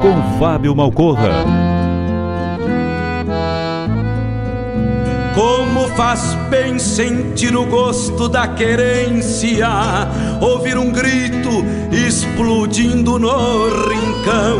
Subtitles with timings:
[0.00, 1.44] Com Fábio Malcorra.
[5.34, 9.68] Como faz bem sentir o gosto da querência,
[10.40, 14.58] ouvir um grito explodindo no rincão,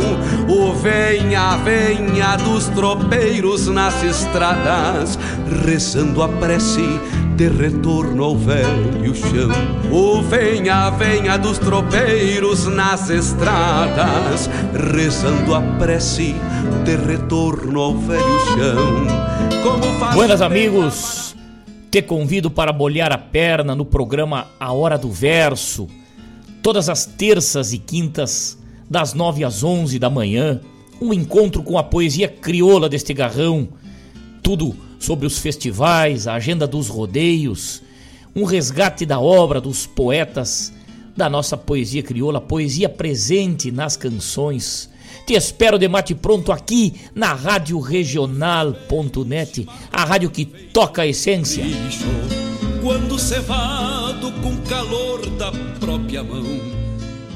[0.49, 5.17] o venha, venha dos tropeiros nas estradas,
[5.65, 6.99] rezando a prece
[7.37, 9.51] de retorno ao velho chão.
[9.91, 16.33] O venha, venha dos tropeiros nas estradas, rezando a prece
[16.83, 19.61] de retorno ao velho chão.
[19.61, 21.35] Como faz Buenas amigos,
[21.91, 25.87] te convido para molhar a perna no programa A Hora do Verso,
[26.63, 28.57] todas as terças e quintas,
[28.89, 30.59] das nove às onze da manhã,
[30.99, 33.67] um encontro com a poesia crioula deste garrão,
[34.41, 37.81] tudo sobre os festivais, a agenda dos rodeios,
[38.35, 40.73] um resgate da obra dos poetas
[41.15, 44.87] da nossa poesia crioula, poesia presente nas canções.
[45.25, 51.63] Te espero de mate pronto aqui na Rádio Regional.net, a rádio que toca a essência.
[52.81, 56.45] Quando cevado com calor da própria mão,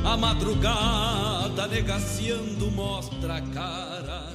[0.06, 4.31] a madrugada negaciando mostra a cara,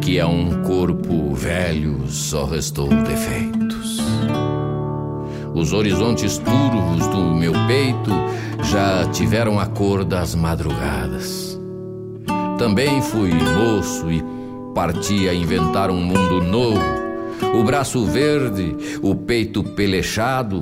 [0.00, 3.98] que a um corpo velho só restou defeitos.
[5.54, 8.10] Os horizontes turvos do meu peito
[8.64, 11.60] já tiveram a cor das madrugadas.
[12.58, 14.20] Também fui moço e
[14.74, 16.82] parti a inventar um mundo novo.
[17.54, 20.58] O braço verde, o peito pelechado,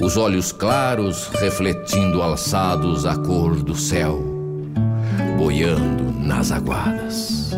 [0.00, 4.20] os olhos claros refletindo alçados a cor do céu,
[5.38, 7.50] boiando nas aguadas.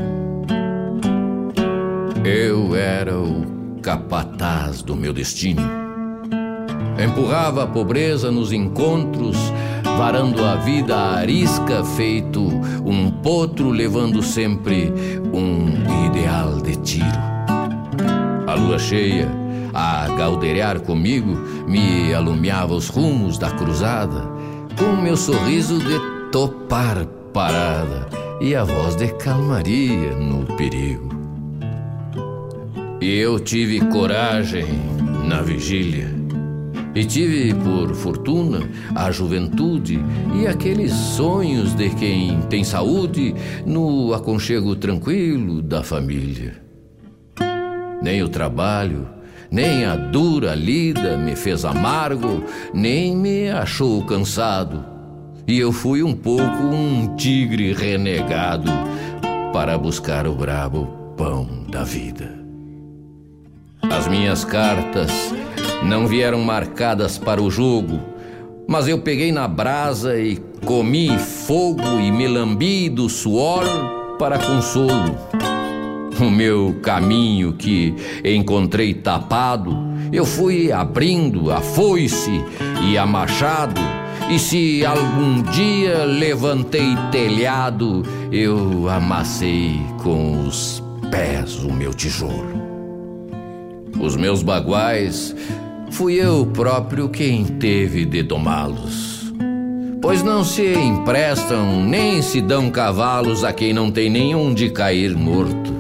[2.25, 5.63] Eu era o capataz do meu destino.
[6.99, 9.37] Empurrava a pobreza nos encontros,
[9.99, 12.41] varando a vida arisca, feito
[12.85, 14.93] um potro, levando sempre
[15.33, 17.35] um ideal de tiro.
[18.47, 19.29] A lua cheia,
[19.75, 21.37] a galdear comigo,
[21.69, 24.23] me alumiava os rumos da cruzada,
[24.79, 31.09] com meu sorriso de topar parada e a voz de calmaria no perigo.
[33.01, 34.67] E eu tive coragem
[35.27, 36.15] na vigília.
[36.95, 39.99] E tive, por fortuna, a juventude
[40.39, 46.63] e aqueles sonhos de quem tem saúde no aconchego tranquilo da família.
[48.03, 49.09] Nem o trabalho,
[49.51, 52.45] nem a dura lida me fez amargo,
[52.75, 54.94] nem me achou cansado.
[55.47, 58.71] E eu fui um pouco um tigre renegado
[59.53, 60.87] para buscar o brabo
[61.17, 62.45] pão da vida.
[63.83, 65.11] As minhas cartas
[65.85, 68.01] não vieram marcadas para o jogo,
[68.67, 73.65] mas eu peguei na brasa e comi fogo e me lambi do suor
[74.19, 75.17] para consolo.
[76.19, 77.95] O meu caminho que
[78.25, 79.77] encontrei tapado,
[80.13, 82.43] eu fui abrindo a foice
[82.89, 83.81] e a machado,
[84.31, 92.63] e se algum dia levantei telhado, eu amassei com os pés o meu tijolo.
[94.01, 95.35] Os meus baguais,
[95.91, 99.33] fui eu próprio quem teve de domá-los.
[100.01, 105.17] Pois não se emprestam nem se dão cavalos a quem não tem nenhum de cair
[105.17, 105.73] morto.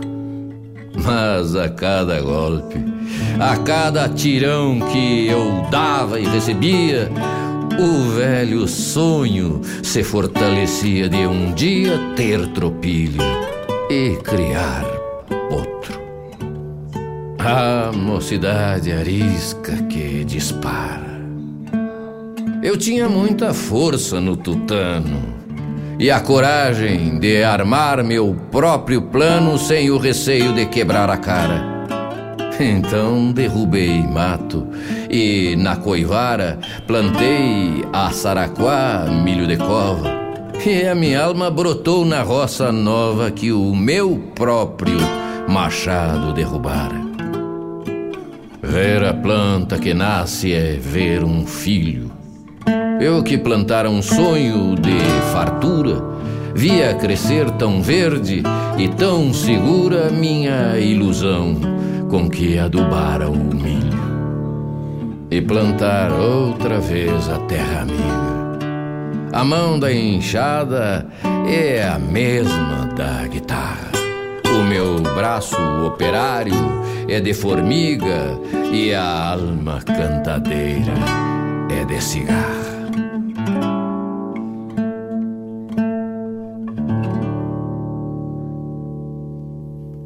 [0.94, 2.78] Mas a cada golpe,
[3.38, 7.10] a cada tirão que eu dava e recebia,
[7.78, 13.22] o velho sonho se fortalecia de um dia ter tropilha
[13.90, 14.94] e criar
[17.46, 21.20] a mocidade arisca que dispara.
[22.62, 25.20] Eu tinha muita força no tutano
[25.98, 31.73] e a coragem de armar meu próprio plano sem o receio de quebrar a cara.
[32.60, 34.66] Então derrubei mato
[35.10, 40.22] e na coivara plantei a saraquá, milho de cova.
[40.64, 44.98] E a minha alma brotou na roça nova que o meu próprio
[45.48, 47.02] machado derrubara.
[48.62, 52.10] Ver a planta que nasce é ver um filho.
[53.00, 54.98] Eu que plantara um sonho de
[55.32, 56.02] fartura,
[56.54, 58.42] via crescer tão verde
[58.78, 61.74] e tão segura minha ilusão
[62.10, 64.14] com que adubara o milho.
[65.30, 68.34] E plantar outra vez a terra amiga.
[69.32, 71.06] A mão da enxada
[71.46, 73.90] é a mesma da guitarra.
[74.56, 76.54] O meu braço operário
[77.08, 78.38] é de formiga
[78.72, 80.94] e a alma cantadeira
[81.68, 82.63] é de cigarra.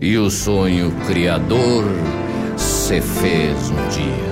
[0.08, 1.84] E o sonho criador
[2.56, 4.28] se fez um dia.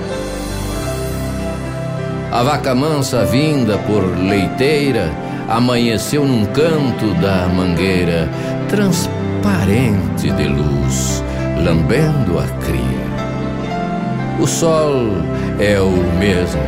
[2.31, 5.11] A vaca mansa vinda por leiteira
[5.47, 8.27] amanheceu num canto da mangueira,
[8.67, 11.23] transparente de luz
[11.63, 14.41] lambendo a cria.
[14.41, 15.11] O sol
[15.59, 16.63] é o mesmo,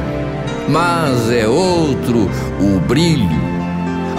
[0.68, 2.30] mas é outro
[2.62, 3.42] o brilho.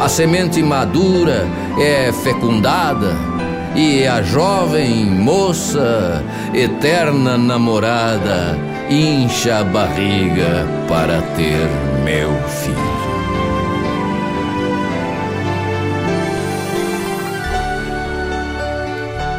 [0.00, 1.46] A semente madura
[1.78, 3.29] é fecundada
[3.74, 8.58] e a jovem moça, eterna namorada,
[8.90, 11.68] incha a barriga para ter
[12.04, 13.00] meu filho.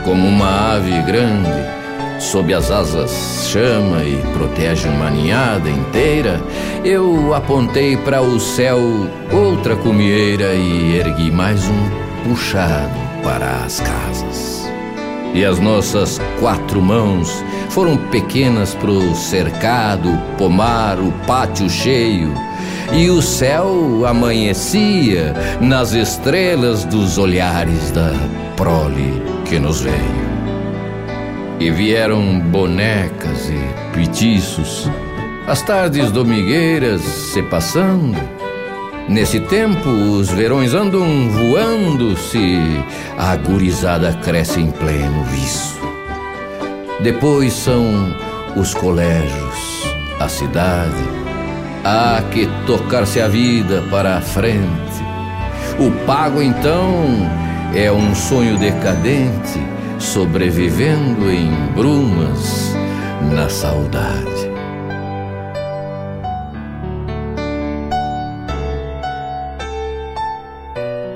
[0.03, 1.49] como uma ave grande,
[2.19, 6.41] sob as asas chama e protege uma ninhada inteira,
[6.83, 8.79] eu apontei para o céu
[9.31, 14.71] outra cumieira e ergui mais um puxado para as casas.
[15.33, 22.33] E as nossas quatro mãos foram pequenas pro cercado, pomar, o pátio cheio.
[22.93, 28.11] E o céu amanhecia nas estrelas dos olhares da
[28.57, 30.21] prole que nos veio.
[31.59, 34.89] E vieram bonecas e pitiços,
[35.47, 38.40] as tardes domingueiras se passando.
[39.11, 42.57] Nesse tempo, os verões andam voando se
[43.17, 45.81] a gurizada cresce em pleno viço.
[47.01, 48.15] Depois são
[48.55, 49.83] os colégios,
[50.17, 51.03] a cidade.
[51.83, 55.03] Há que tocar-se a vida para a frente.
[55.77, 57.29] O pago, então,
[57.75, 59.59] é um sonho decadente
[59.99, 62.73] sobrevivendo em brumas
[63.29, 64.30] na saudade.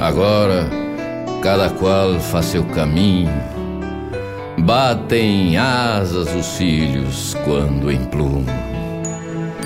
[0.06, 0.70] Agora,
[1.42, 3.34] cada qual faz seu caminho,
[4.60, 8.46] batem asas os filhos quando emplumam.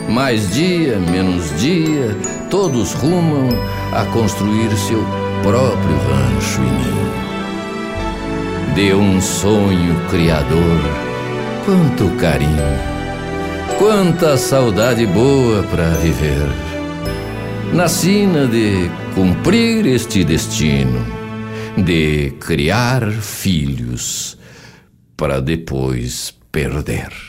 [0.07, 2.15] Mais dia, menos dia,
[2.49, 3.49] todos rumam
[3.91, 5.03] a construir seu
[5.43, 7.09] próprio rancho e ninho.
[8.75, 10.79] De um sonho criador,
[11.65, 12.79] quanto carinho,
[13.77, 16.47] quanta saudade boa para viver.
[17.73, 21.05] Na sina de cumprir este destino,
[21.75, 24.37] de criar filhos
[25.17, 27.28] para depois perder.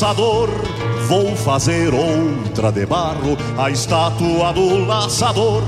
[0.00, 5.62] Vou fazer outra de barro, a estátua do laçador.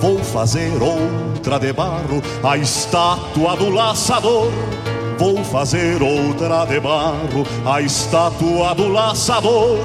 [0.00, 4.50] Vou fazer outra de barro, a estátua do laçador.
[5.18, 9.76] Vou fazer outra de barro, a estátua do laçador.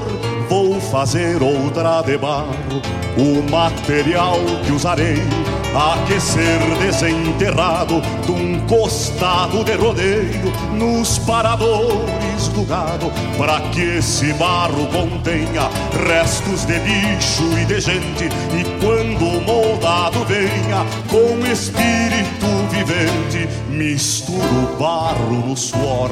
[0.48, 2.80] Vou fazer outra de barro,
[3.18, 5.43] o material que usarei
[5.74, 14.86] aquecer desenterrado de um costado de rodeio nos paradores do gado, para que esse barro
[14.86, 15.68] contenha
[16.06, 25.48] restos de bicho e de gente, e quando moldado venha com espírito vivente, misturo barro
[25.48, 26.10] no suor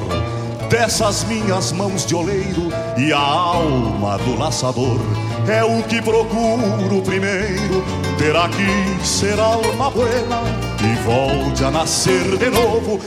[0.68, 4.98] dessas minhas mãos de oleiro e a alma do laçador
[5.46, 8.01] é o que procuro primeiro.
[8.18, 10.42] Terá que ser alma buena
[10.80, 13.00] e volte a nascer de novo,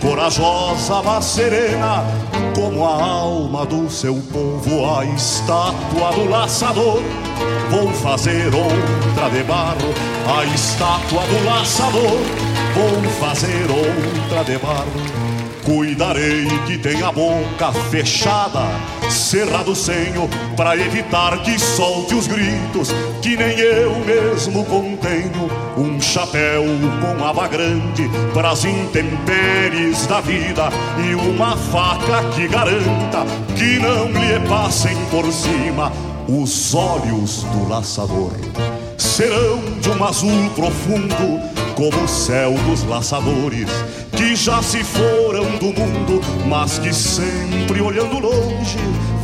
[0.00, 2.04] corajosa, mas serena,
[2.54, 7.02] como a alma do seu povo, a estátua do laçador.
[7.70, 9.94] Vou fazer outra de barro,
[10.38, 12.18] a estátua do laçador.
[12.74, 15.32] Vou fazer outra de barro
[15.64, 18.66] Cuidarei que tenha a boca fechada,
[19.12, 22.90] cerrado o senho, para evitar que solte os gritos,
[23.20, 25.50] que nem eu mesmo contenho.
[25.76, 26.64] Um chapéu
[27.00, 30.68] com aba grande para as intempéries da vida
[31.08, 33.24] e uma faca que garanta
[33.56, 35.92] que não lhe passem por cima
[36.28, 38.32] os olhos do laçador.
[39.02, 41.40] Serão de um azul profundo
[41.74, 43.68] como o céu dos laçadores
[44.16, 48.78] que já se foram do mundo, mas que sempre olhando longe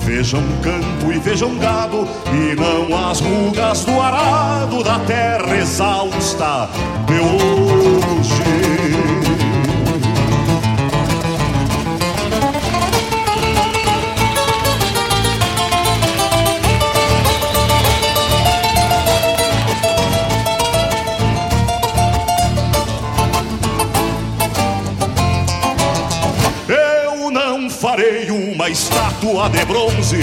[0.05, 6.69] vejam campo e vejam gado e não as rugas do arado da terra exausta
[7.07, 8.58] de hoje.
[28.69, 30.21] Estátua de bronze.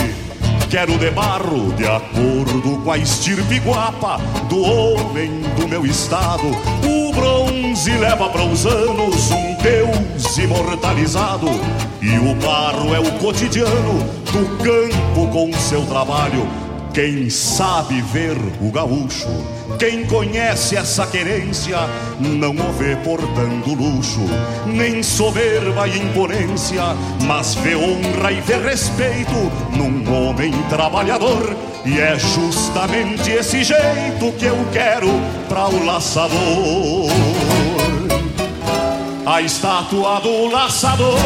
[0.69, 4.17] Quero de barro, de acordo com a estirpe guapa
[4.49, 6.47] do homem do meu estado.
[6.83, 11.47] O bronze leva para os anos um Deus imortalizado.
[12.01, 16.64] E o barro é o cotidiano do campo com seu trabalho
[16.95, 19.27] quem sabe ver o gaúcho,
[19.77, 21.77] quem conhece essa querência,
[22.21, 24.21] não o vê portando luxo,
[24.65, 26.95] nem soberba e imponência,
[27.27, 31.53] mas vê honra e vê respeito num homem trabalhador.
[31.85, 35.09] E é justamente esse jeito que eu quero
[35.49, 37.11] para o laçador.
[39.25, 41.19] A estátua do laçador,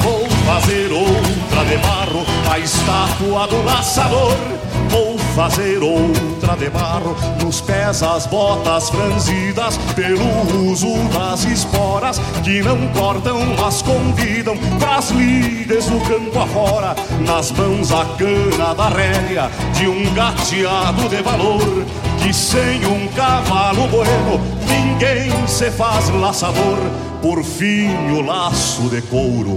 [0.00, 2.24] vou fazer outra de barro.
[2.48, 4.58] A estátua do laçador
[4.88, 5.07] Vou
[5.38, 12.88] fazer outra de barro Nos pés as botas franzidas Pelo uso das esporas Que não
[12.88, 16.96] cortam, mas convidam Pras lides no campo afora.
[17.24, 21.84] Nas mãos a cana da rédea De um gateado de valor
[22.20, 26.78] Que sem um cavalo bueno Ninguém se faz laçador
[27.22, 29.56] Por fim o laço de couro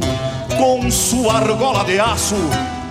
[0.59, 2.35] Com sua argola de aço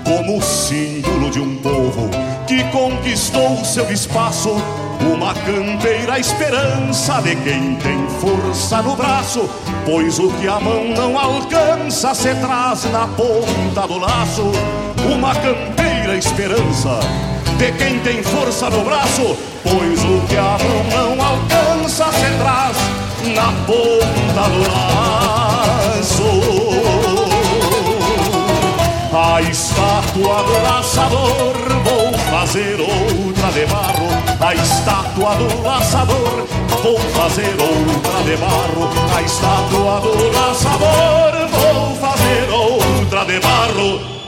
[0.03, 2.11] como símbolo de um povo
[2.51, 4.57] que conquistou seu espaço.
[5.01, 9.49] Uma campeira esperança de quem tem força no braço,
[9.85, 14.51] pois o que a mão não alcança se traz na ponta do laço.
[15.09, 16.99] Uma campeira esperança
[17.57, 22.77] de quem tem força no braço, pois o que a mão não alcança se traz
[23.33, 26.70] na ponta do laço.
[29.13, 34.07] A estátua do laçador, vou fazer outra de barro.
[34.41, 36.47] A estátua do laçador,
[36.81, 38.89] vou fazer outra de barro.
[39.17, 44.20] A estátua do laçador, vou fazer outra de barro.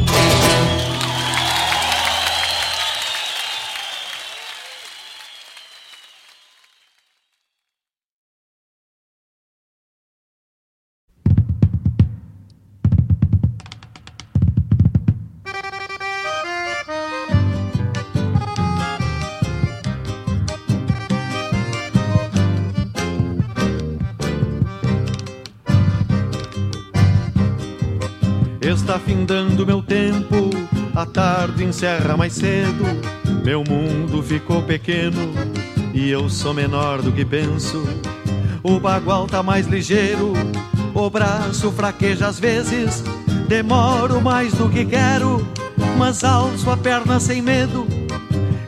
[31.72, 32.84] Encerra mais cedo.
[33.42, 35.32] Meu mundo ficou pequeno
[35.94, 37.82] e eu sou menor do que penso.
[38.62, 40.34] O bagual tá mais ligeiro,
[40.94, 43.02] o braço fraqueja às vezes.
[43.48, 45.46] Demoro mais do que quero,
[45.96, 47.86] mas alço a perna sem medo.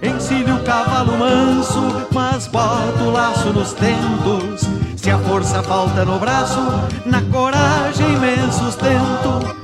[0.02, 4.66] Encilho o cavalo manso, mas boto o laço nos tentos.
[4.96, 6.58] Se a força falta no braço,
[7.04, 9.63] na coragem me sustento.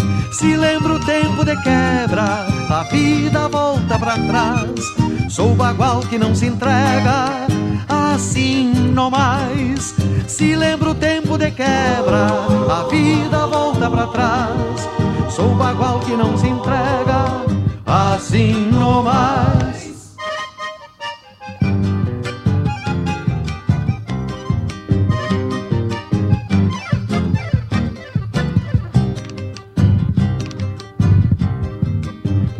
[0.31, 4.71] se lembra o tempo de quebra, a vida volta para trás.
[5.29, 7.47] Sou bagual que não se entrega,
[7.87, 9.93] assim não mais.
[10.27, 12.27] Se lembra o tempo de quebra,
[12.69, 14.89] a vida volta para trás.
[15.29, 17.43] Sou bagual que não se entrega,
[17.85, 19.03] assim não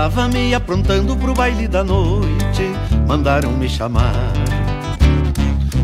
[0.00, 2.72] Tava me aprontando pro baile da noite,
[3.06, 4.32] mandaram me chamar.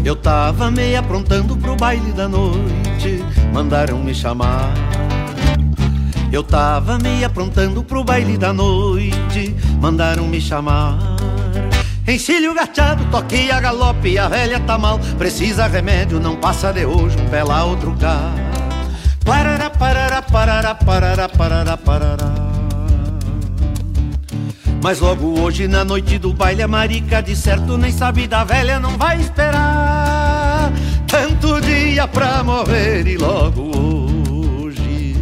[0.02, 4.72] Eu tava meio aprontando pro baile da noite, mandaram me chamar.
[6.33, 10.98] Eu tava meio aprontando pro baile da noite, mandaram me chamar.
[12.09, 17.18] Encilho gachado, toquei a galope, a velha tá mal, precisa remédio, não passa de hoje,
[17.20, 18.33] um pé lá, outro cá.
[19.22, 22.46] Parará, parará, parará, parará, parará, parará.
[24.87, 28.79] Mas logo hoje, na noite do baile, a marica de certo nem sabe da velha,
[28.79, 30.72] não vai esperar
[31.09, 33.62] tanto dia pra morrer e logo
[34.62, 35.16] hoje.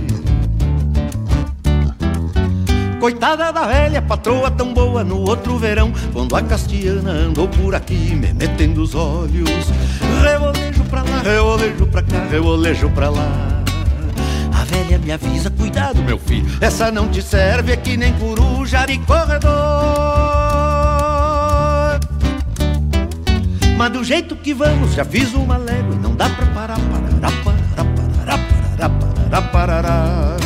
[3.01, 8.15] Coitada da velha, patroa tão boa no outro verão, quando a castiana andou por aqui
[8.15, 9.49] me metendo os olhos.
[10.23, 13.54] Revolejo pra lá, revolejo pra cá, revolejo pra lá
[14.75, 18.99] velha me avisa: Cuidado, meu filho, essa não te serve, é que nem coruja de
[18.99, 19.53] corredor.
[23.77, 27.31] Mas do jeito que vamos, já fiz uma légua e não dá pra parar, parará,
[27.45, 28.39] parará, parará,
[28.79, 30.37] parará, parará, parará.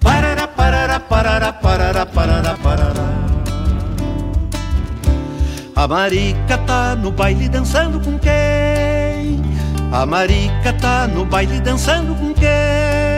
[0.00, 3.14] Parará, parará, parará, parará, parará, parará.
[5.76, 9.42] A marica tá no baile dançando com quem?
[9.90, 13.13] A marica tá no baile dançando com quem?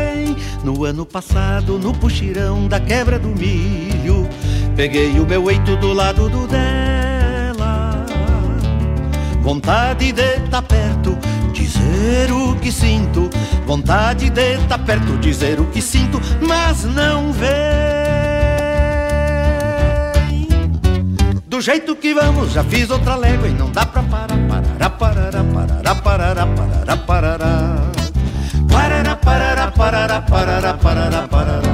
[0.62, 4.28] No ano passado, no puxirão da quebra do milho,
[4.74, 8.04] peguei o meu eito do lado do dela.
[9.42, 11.16] Vontade de tá perto,
[11.52, 13.30] dizer o que sinto.
[13.64, 17.96] Vontade de tá perto, dizer o que sinto, mas não vem.
[21.46, 25.44] Do jeito que vamos, já fiz outra légua e não dá pra parar, parará, parará,
[25.44, 26.96] parará, parará, parará, parará.
[27.06, 27.95] Parará,
[29.26, 31.68] parará, parará, parará, parará, parará.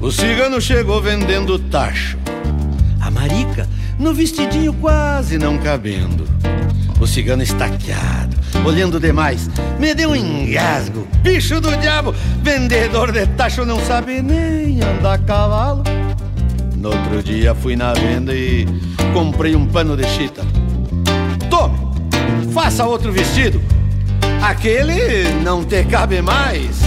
[0.00, 2.18] O cigano chegou vendendo tacho.
[3.00, 6.28] A marica no vestidinho quase não cabendo.
[7.00, 11.06] O cigano estaqueado, olhando demais, me deu um engasgo.
[11.22, 15.84] Bicho do diabo, vendedor de tacho não sabe nem andar a cavalo.
[16.76, 18.66] No outro dia fui na venda e
[19.14, 20.42] comprei um pano de chita.
[21.48, 21.78] Tome,
[22.52, 23.62] faça outro vestido.
[24.42, 26.80] Aquele não te cabe mais.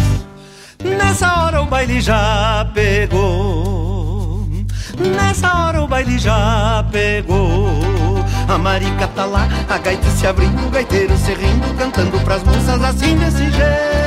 [0.84, 4.48] Nessa hora o baile já pegou.
[5.16, 7.70] Nessa hora o baile já pegou.
[8.48, 12.84] A marica tá lá, a gaita se abrindo, o gaiteiro se rindo, cantando pras moças
[12.84, 14.04] assim desse jeito.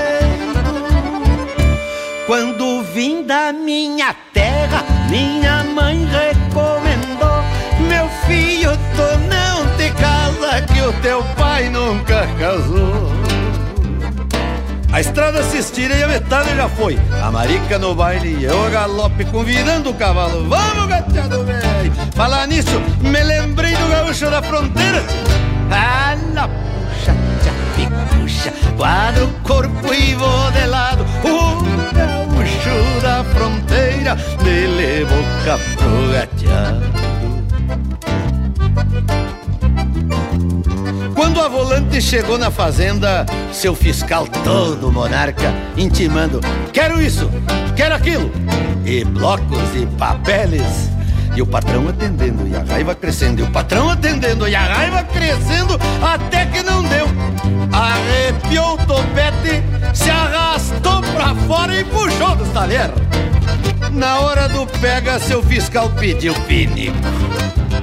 [2.27, 7.43] Quando vim da minha terra, minha mãe recomendou:
[7.89, 13.26] Meu filho, tu não te casa, que o teu pai nunca casou.
[14.97, 16.99] A estrada se e a metade já foi.
[17.23, 20.49] A marica no baile e eu a galope convidando o cavalo.
[20.49, 21.93] Vamos, gateado velho!
[22.15, 25.05] Falar nisso, me lembrei do gaúcho da fronteira.
[25.71, 27.53] Ala, puxa, tcha,
[28.17, 31.05] puxa, quadro, corpo e vou de lado.
[31.25, 31.63] O
[31.95, 35.23] gaúcho da fronteira me levou
[35.77, 36.87] pro gateado.
[41.17, 46.41] Quando a volante chegou na fazenda, seu fiscal todo monarca, intimando:
[46.75, 47.31] quero isso,
[47.75, 48.31] quero aquilo,
[48.85, 50.91] e blocos e papeles.
[51.35, 55.03] E o patrão atendendo, e a raiva crescendo, e o patrão atendendo, e a raiva
[55.05, 57.07] crescendo, até que não deu.
[57.73, 59.63] Arrepiou o topete,
[59.95, 62.91] se arrastou pra fora e puxou do talher.
[63.91, 66.97] Na hora do pega, seu fiscal pediu pinico.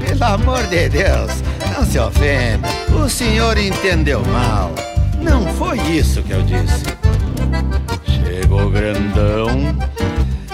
[0.08, 1.32] Pelo amor de Deus,
[1.84, 2.70] não se ofenda.
[2.94, 4.72] O senhor entendeu mal.
[5.20, 6.84] Não foi isso que eu disse.
[8.06, 9.50] Chegou grandão,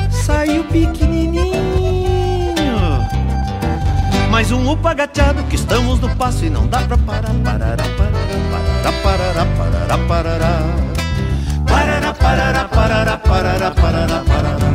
[0.09, 1.51] saiu pequenininho.
[4.31, 7.31] Mais um upa gateado que estamos no passo e não dá pra parar.
[7.43, 10.49] Parará, parará, parará, parará, parará.
[11.67, 14.68] Parará, parará, parará, parará, parará, parará.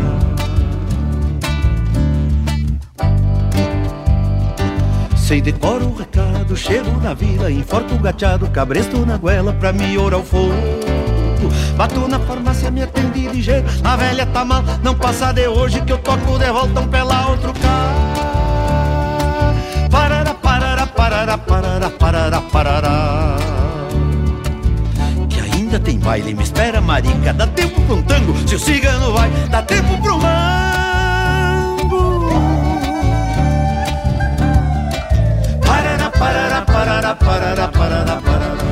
[5.35, 9.99] Sei decoro o recado, chego na vila, enforco o gateado, cabresto na goela pra me
[9.99, 10.55] orar o fogo.
[11.77, 15.93] Bato na farmácia, me atendi ligeiro, a velha tá mal, não passa de hoje que
[15.93, 17.95] eu toco de volta um pela outro cá.
[19.91, 23.37] Parará, parará, parará, parará, parará, parará.
[25.29, 29.13] Que ainda tem baile, me espera marica, dá tempo pra um tango, se o cigano
[29.13, 30.45] vai, dá tempo pro mango.
[36.25, 38.65] Parará, parará, parará, parará, parará.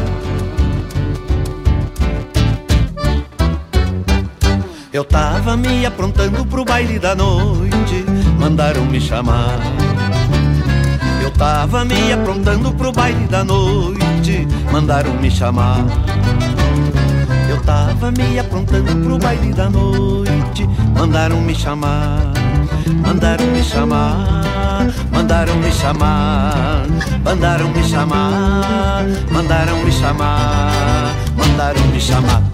[4.93, 8.05] Eu tava me aprontando pro baile da noite,
[8.39, 9.59] mandaram me chamar.
[11.23, 15.85] Eu tava me aprontando pro baile da noite, mandaram me chamar.
[17.49, 22.33] Eu tava me aprontando pro baile da noite, mandaram me chamar.
[23.07, 24.42] Mandaram me chamar,
[25.11, 26.87] mandaram me chamar,
[27.25, 32.52] mandaram me chamar, mandaram me chamar, mandaram me chamar.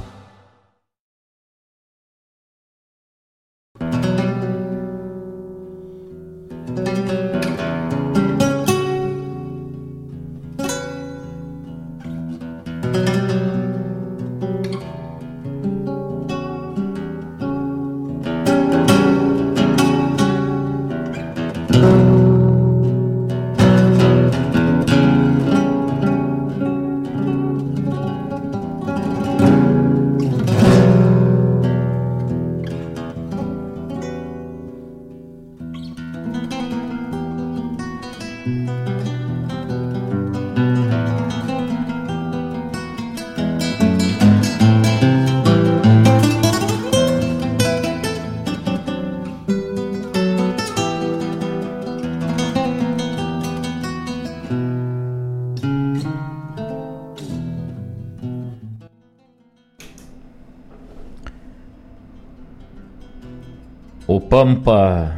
[64.40, 65.16] Pampa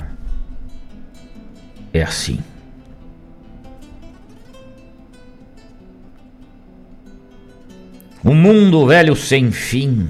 [1.93, 2.41] é assim.
[8.25, 10.09] Um mundo velho sem fim.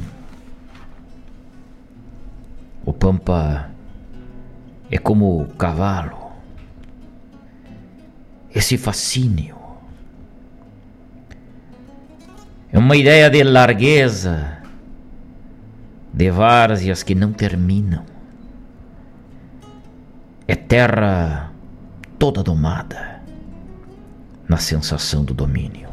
[2.84, 3.72] O Pampa
[4.88, 6.30] é como o cavalo.
[8.54, 9.56] Esse fascínio.
[12.72, 14.58] É uma ideia de largueza,
[16.14, 18.09] de várzeas que não terminam.
[20.50, 21.52] É terra
[22.18, 23.22] toda domada
[24.48, 25.88] na sensação do domínio.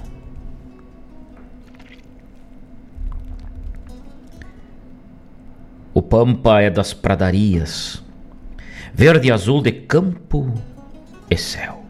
[5.94, 8.04] O pampa é das pradarias,
[8.96, 10.52] verde e azul de campo
[11.30, 11.86] e céu.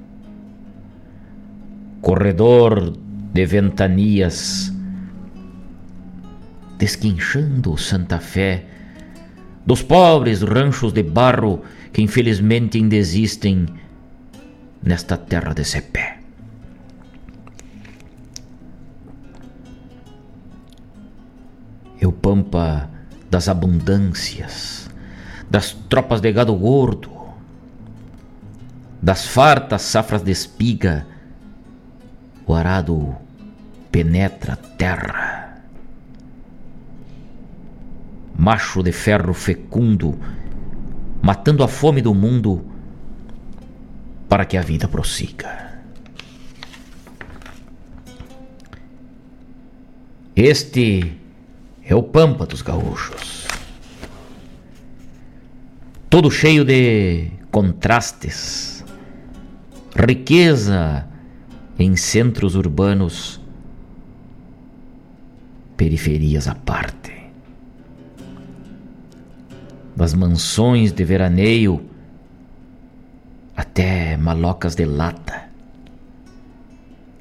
[2.01, 2.91] Corredor
[3.34, 4.73] de ventanias,
[6.77, 8.65] desquinchando Santa Fé,
[9.65, 11.63] dos pobres ranchos de barro
[11.97, 13.65] que infelizmente ainda existem
[14.83, 16.19] nesta terra de Cepé.
[22.03, 22.88] O pampa
[23.31, 24.88] das abundâncias,
[25.49, 27.10] das tropas de gado gordo,
[29.01, 31.07] das fartas safras de espiga,
[32.45, 33.17] o arado
[33.89, 35.63] penetra a terra.
[38.38, 40.15] Macho de ferro fecundo,
[41.21, 42.65] matando a fome do mundo
[44.30, 45.82] para que a vida prossiga.
[50.36, 51.17] Este
[51.84, 53.47] é o Pampa dos Gaúchos.
[56.10, 58.86] Todo cheio de contrastes,
[59.95, 61.08] riqueza
[61.80, 63.41] em centros urbanos,
[65.75, 67.16] periferias à parte.
[69.97, 71.73] Das mansões de veraneio
[73.55, 75.49] até malocas de lata,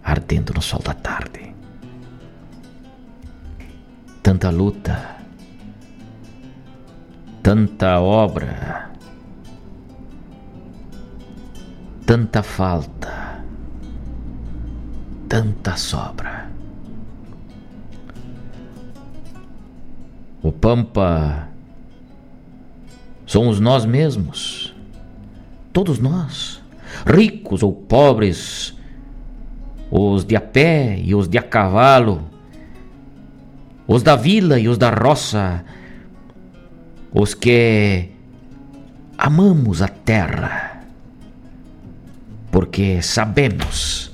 [0.04, 1.46] ardendo no sol da tarde
[4.26, 4.98] tanta luta,
[7.40, 8.90] tanta obra,
[12.04, 13.40] tanta falta,
[15.28, 16.50] tanta sobra.
[20.42, 21.46] O Pampa
[23.26, 24.74] somos nós mesmos,
[25.72, 26.62] todos nós,
[27.04, 28.74] ricos ou pobres,
[29.90, 32.30] os de a pé e os de a cavalo.
[33.88, 35.64] Os da vila e os da roça,
[37.12, 38.10] os que
[39.16, 40.82] amamos a terra,
[42.50, 44.10] porque sabemos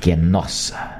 [0.00, 0.97] que é nossa.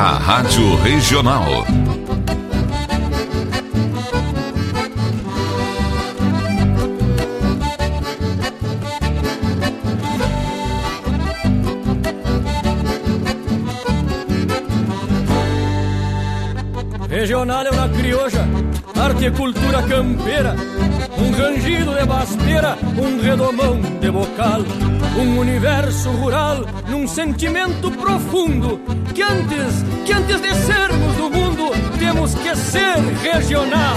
[0.00, 1.44] Rádio Regional.
[17.08, 18.46] Regional é uma crioja,
[18.94, 20.54] arte e cultura campeira,
[21.20, 24.60] um rangido de basteira, um redomão de bocal,
[25.18, 28.80] um universo rural num sentimento profundo
[29.14, 33.96] que antes, que antes de sermos do mundo, temos que ser regional.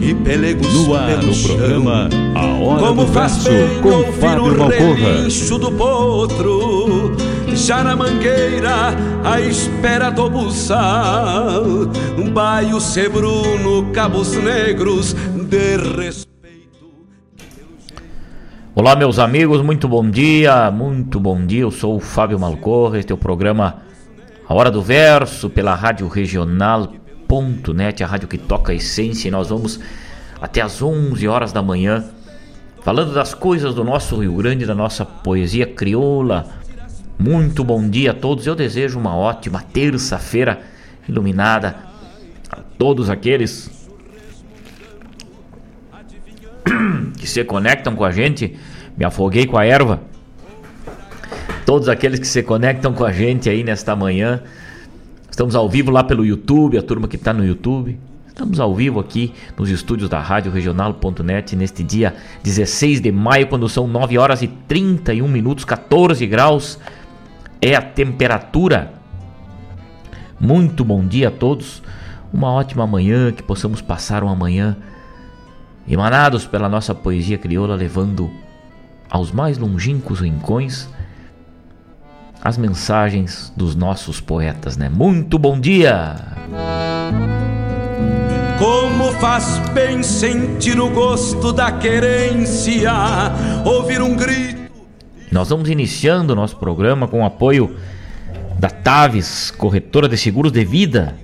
[0.00, 1.56] e pelegos no ar pelo no chão.
[1.56, 5.58] programa A Hora Como do faz Verso bem com Fábio o Malcorra.
[5.58, 7.16] do potro
[7.54, 11.62] já na mangueira, à espera do buçal.
[12.32, 16.30] Baio Sebruno, Cabos Negros, de respeito.
[18.74, 21.62] Olá, meus amigos, muito bom dia, muito bom dia.
[21.62, 23.82] Eu sou o Fábio Malcorra, este é o programa
[24.48, 26.08] A Hora do Verso, pela Rádio
[27.30, 29.78] Regional.net, a rádio que toca a essência, e nós vamos
[30.40, 32.04] até às 11 horas da manhã
[32.82, 36.48] falando das coisas do nosso Rio Grande, da nossa poesia crioula.
[37.16, 38.46] Muito bom dia a todos.
[38.46, 40.60] Eu desejo uma ótima terça-feira
[41.08, 41.76] iluminada
[42.50, 43.70] a todos aqueles
[47.16, 48.58] que se conectam com a gente.
[48.96, 50.00] Me afoguei com a erva.
[51.64, 54.42] Todos aqueles que se conectam com a gente aí nesta manhã.
[55.30, 57.98] Estamos ao vivo lá pelo YouTube, a turma que está no YouTube.
[58.26, 63.68] Estamos ao vivo aqui nos estúdios da Rádio Regional.net neste dia 16 de maio, quando
[63.68, 66.78] são 9 horas e 31 minutos, 14 graus
[67.62, 68.92] é a temperatura.
[70.38, 71.80] Muito bom dia a todos.
[72.32, 74.76] Uma ótima manhã, que possamos passar uma manhã
[75.88, 78.30] emanados pela nossa poesia crioula, levando
[79.08, 80.88] aos mais longínquos rincões
[82.42, 84.88] as mensagens dos nossos poetas, né?
[84.88, 86.16] Muito bom dia!
[88.58, 92.92] Como faz bem sentir o gosto da querência,
[93.64, 94.60] ouvir um grito.
[95.32, 97.76] Nós vamos iniciando o nosso programa com o apoio
[98.58, 101.14] da Taves, corretora de seguros de vida,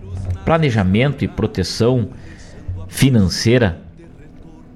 [0.45, 2.11] planejamento e proteção
[2.89, 3.83] financeira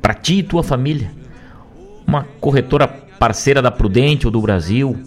[0.03, 1.11] para ti e tua família.
[2.07, 5.00] Uma corretora parceira da Prudente ou do Brasil,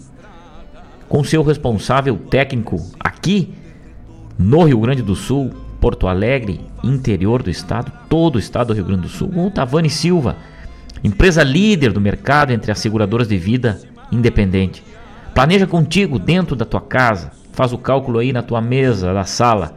[1.08, 3.54] com seu responsável técnico aqui
[4.38, 8.84] no Rio Grande do Sul, Porto Alegre, interior do estado, todo o estado do Rio
[8.84, 10.36] Grande do Sul, o Tavani Silva,
[11.02, 14.82] empresa líder do mercado entre as seguradoras de vida independente.
[15.34, 19.74] Planeja contigo dentro da tua casa, faz o cálculo aí na tua mesa, na sala,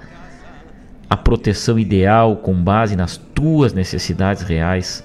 [1.09, 5.03] a proteção ideal com base nas tuas necessidades reais,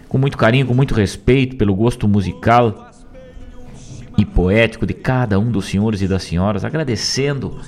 [0.07, 2.92] com muito carinho, com muito respeito pelo gosto musical
[4.17, 7.59] e poético de cada um dos senhores e das senhoras, agradecendo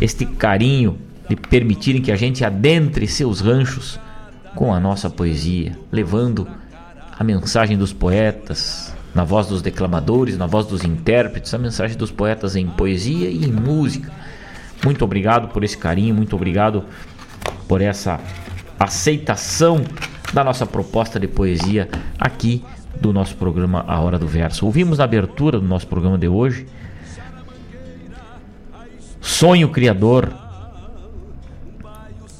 [0.00, 3.98] este carinho de permitirem que a gente adentre seus ranchos
[4.54, 6.48] com a nossa poesia, levando
[7.18, 12.10] a mensagem dos poetas, na voz dos declamadores, na voz dos intérpretes, a mensagem dos
[12.10, 14.12] poetas em poesia e em música.
[14.84, 16.84] Muito obrigado por esse carinho, muito obrigado
[17.66, 18.20] por essa
[18.78, 19.82] aceitação
[20.32, 21.88] da nossa proposta de poesia
[22.18, 22.62] aqui
[23.00, 24.66] do nosso programa A Hora do Verso.
[24.66, 26.66] Ouvimos na abertura do nosso programa de hoje
[29.20, 30.32] Sonho Criador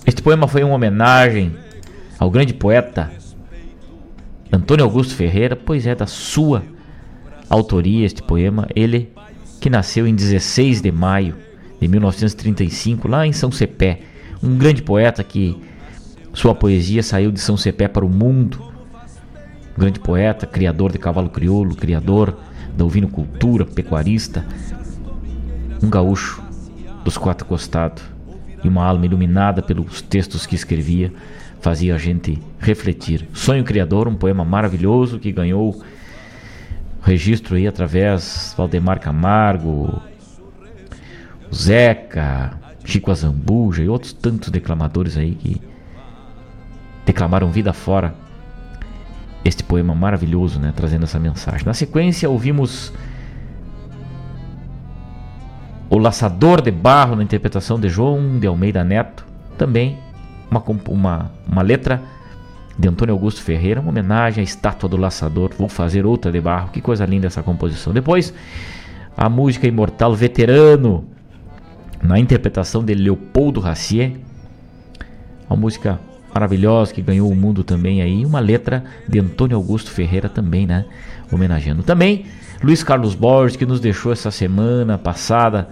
[0.08, 1.54] este poema foi uma homenagem
[2.18, 3.12] ao grande poeta
[4.50, 6.62] Antônio Augusto Ferreira, pois é da sua
[7.46, 8.66] autoria este poema.
[8.74, 9.12] Ele
[9.60, 11.34] que nasceu em 16 de maio
[11.78, 14.00] de 1935, lá em São Cepé.
[14.42, 15.54] Um grande poeta que
[16.32, 18.67] sua poesia saiu de São Cepé para o mundo.
[19.78, 22.36] Grande poeta, criador de cavalo crioulo, criador
[22.76, 24.44] da ovinocultura, pecuarista.
[25.80, 26.42] Um gaúcho
[27.04, 28.02] dos quatro costados
[28.64, 31.12] e uma alma iluminada pelos textos que escrevia
[31.60, 33.28] fazia a gente refletir.
[33.32, 35.80] Sonho Criador, um poema maravilhoso que ganhou
[37.00, 40.02] registro aí através Valdemar Camargo,
[41.54, 45.62] Zeca, Chico Azambuja e outros tantos declamadores aí que
[47.06, 48.26] declamaram vida fora
[49.48, 51.66] este poema maravilhoso, né, trazendo essa mensagem.
[51.66, 52.92] Na sequência, ouvimos
[55.90, 59.24] O Laçador de Barro, na interpretação de João de Almeida Neto,
[59.56, 59.98] também
[60.50, 62.02] uma, uma, uma letra
[62.78, 65.50] de Antônio Augusto Ferreira, uma homenagem à estátua do laçador.
[65.58, 67.92] Vou fazer outra de barro, que coisa linda essa composição.
[67.92, 68.32] Depois,
[69.16, 71.04] a música imortal Veterano,
[72.02, 74.12] na interpretação de Leopoldo Racier,
[75.48, 75.98] uma música
[76.32, 80.84] maravilhosa que ganhou o mundo também aí, uma letra de Antônio Augusto Ferreira também, né?
[81.30, 81.82] Homenageando.
[81.82, 82.26] Também
[82.62, 85.68] Luiz Carlos Borges, que nos deixou essa semana passada,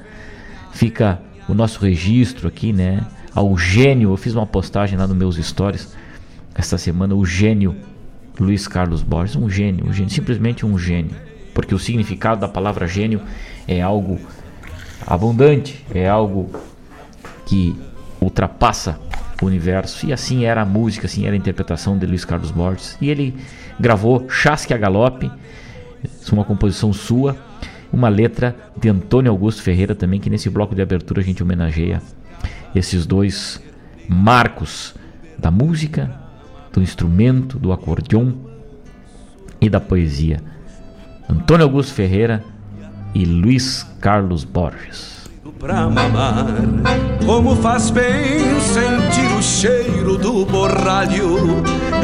[0.72, 3.04] fica o nosso registro aqui, né?
[3.34, 5.94] Ao gênio, eu fiz uma postagem lá nos meus stories
[6.54, 7.76] esta semana, o gênio
[8.38, 11.10] Luiz Carlos Borges, um gênio, um gênio, simplesmente um gênio,
[11.52, 13.20] porque o significado da palavra gênio
[13.68, 14.18] é algo
[15.06, 16.50] abundante, é algo
[17.46, 17.76] que
[18.20, 18.98] ultrapassa
[19.44, 20.06] universo.
[20.06, 22.96] E assim era a música, assim era a interpretação de Luiz Carlos Borges.
[23.00, 23.34] E ele
[23.78, 25.30] gravou Chasque a Galope,
[26.32, 27.36] uma composição sua,
[27.92, 32.00] uma letra de Antônio Augusto Ferreira também, que nesse bloco de abertura a gente homenageia
[32.74, 33.60] esses dois
[34.08, 34.94] marcos
[35.38, 36.10] da música,
[36.72, 38.32] do instrumento, do acordeon
[39.60, 40.40] e da poesia.
[41.28, 42.44] Antônio Augusto Ferreira
[43.14, 45.16] e Luiz Carlos Borges
[45.58, 46.46] pra mamar.
[47.24, 51.62] Como faz bem sentir cheiro do borralho,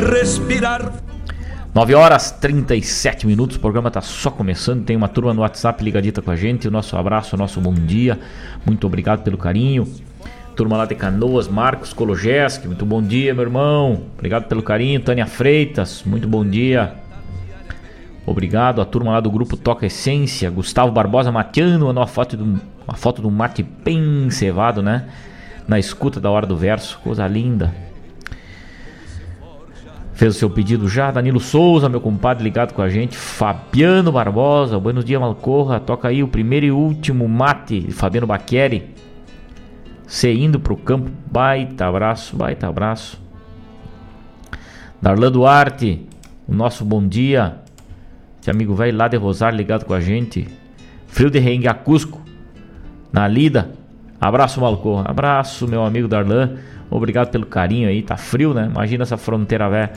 [0.09, 0.93] respirar.
[1.75, 4.85] 9 horas 37 minutos, o programa está só começando.
[4.85, 6.69] Tem uma turma no WhatsApp ligadita com a gente.
[6.69, 8.21] O nosso abraço, o nosso bom dia.
[8.65, 9.89] Muito obrigado pelo carinho.
[10.55, 14.03] Turma lá de Canoas, Marcos Kologeski, muito bom dia, meu irmão.
[14.15, 15.01] Obrigado pelo carinho.
[15.01, 16.95] Tânia Freitas, muito bom dia.
[18.25, 18.81] Obrigado.
[18.81, 20.49] A turma lá do grupo Toca Essência.
[20.49, 25.09] Gustavo Barbosa Matiano mandou uma foto do, uma foto do mate bem cevado, né?
[25.67, 26.99] Na escuta da hora do verso.
[27.03, 27.73] Coisa linda.
[30.15, 31.11] Fez o seu pedido já.
[31.11, 33.17] Danilo Souza, meu compadre, ligado com a gente.
[33.17, 35.81] Fabiano Barbosa, buenos dias, Malcorra.
[35.81, 38.95] Toca aí o primeiro e último mate de Fabiano Baqueri.
[40.07, 41.11] Se indo pro campo.
[41.31, 43.21] Baita abraço, baita abraço.
[45.01, 46.07] Darlan Duarte,
[46.47, 47.57] o nosso bom dia.
[48.41, 50.47] Esse amigo velho lá de Rosário ligado com a gente.
[51.07, 52.21] Frio de Rengue Cusco.
[53.13, 53.73] Na lida.
[54.23, 55.03] Abraço, Malcor.
[55.05, 56.55] Abraço, meu amigo Darlan.
[56.89, 58.03] Obrigado pelo carinho aí.
[58.03, 58.69] Tá frio, né?
[58.71, 59.93] Imagina essa fronteira velha.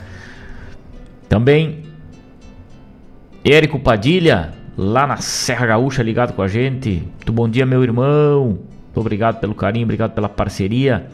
[1.28, 1.84] Também.
[3.44, 4.52] Érico Padilha.
[4.76, 7.04] Lá na Serra Gaúcha ligado com a gente.
[7.18, 8.46] Muito bom dia, meu irmão.
[8.46, 9.84] Muito obrigado pelo carinho.
[9.84, 11.06] Obrigado pela parceria.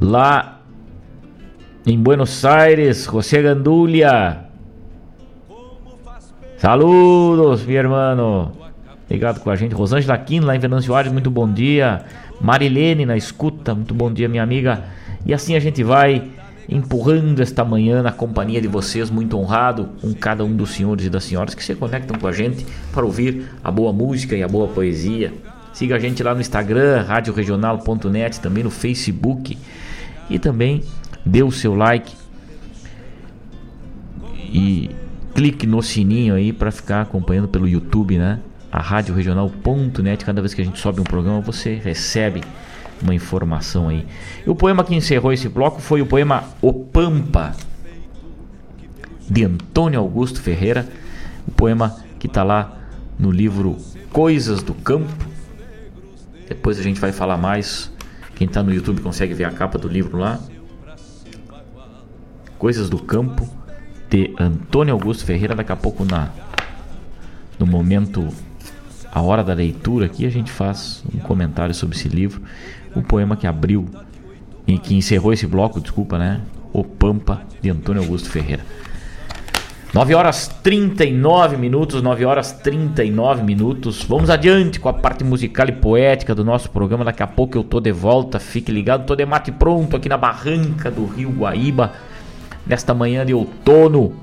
[0.00, 0.60] Lá
[1.86, 4.46] em Buenos Aires, José Gandulha.
[6.56, 8.59] Saludos, meu irmão.
[9.10, 9.74] Ligado com a gente.
[9.74, 12.04] Rosângela Aquino, lá em Venâncio Aires, muito bom dia.
[12.40, 14.84] Marilene na escuta, muito bom dia, minha amiga.
[15.26, 16.30] E assim a gente vai
[16.68, 21.10] empurrando esta manhã na companhia de vocês, muito honrado com cada um dos senhores e
[21.10, 24.48] das senhoras que se conectam com a gente para ouvir a boa música e a
[24.48, 25.32] boa poesia.
[25.72, 29.58] Siga a gente lá no Instagram, radioregional.net, também no Facebook.
[30.28, 30.84] E também
[31.26, 32.14] dê o seu like.
[34.52, 34.90] E
[35.34, 38.38] clique no sininho aí para ficar acompanhando pelo YouTube, né?
[38.70, 40.24] A Rádio Regional.net.
[40.24, 42.42] Cada vez que a gente sobe um programa, você recebe
[43.02, 44.06] uma informação aí.
[44.46, 47.54] E o poema que encerrou esse bloco foi o poema O Pampa,
[49.28, 50.88] de Antônio Augusto Ferreira.
[51.46, 52.76] O poema que está lá
[53.18, 53.76] no livro
[54.12, 55.26] Coisas do Campo.
[56.48, 57.92] Depois a gente vai falar mais.
[58.34, 60.40] Quem está no YouTube consegue ver a capa do livro lá.
[62.58, 63.48] Coisas do Campo
[64.08, 65.54] de Antônio Augusto Ferreira.
[65.54, 66.30] Daqui a pouco, na,
[67.58, 68.28] no momento,
[69.12, 72.40] a hora da leitura, aqui a gente faz um comentário sobre esse livro.
[72.94, 73.86] O poema que abriu
[74.66, 76.40] e que encerrou esse bloco, desculpa, né?
[76.72, 78.64] O Pampa, de Antônio Augusto Ferreira.
[79.92, 84.04] 9 horas 39 minutos, 9 horas 39 minutos.
[84.04, 87.04] Vamos adiante com a parte musical e poética do nosso programa.
[87.04, 88.38] Daqui a pouco eu tô de volta.
[88.38, 91.92] Fique ligado, tô de mate pronto aqui na barranca do Rio Guaíba
[92.64, 94.14] nesta manhã de outono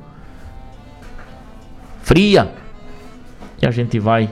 [2.01, 2.49] fria.
[3.61, 4.29] E a gente vai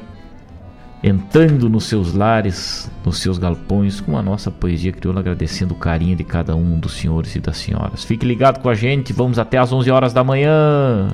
[1.08, 6.16] entrando nos seus lares, nos seus galpões, com a nossa poesia crioula, agradecendo o carinho
[6.16, 8.04] de cada um dos senhores e das senhoras.
[8.04, 11.08] Fique ligado com a gente, vamos até às 11 horas da manhã.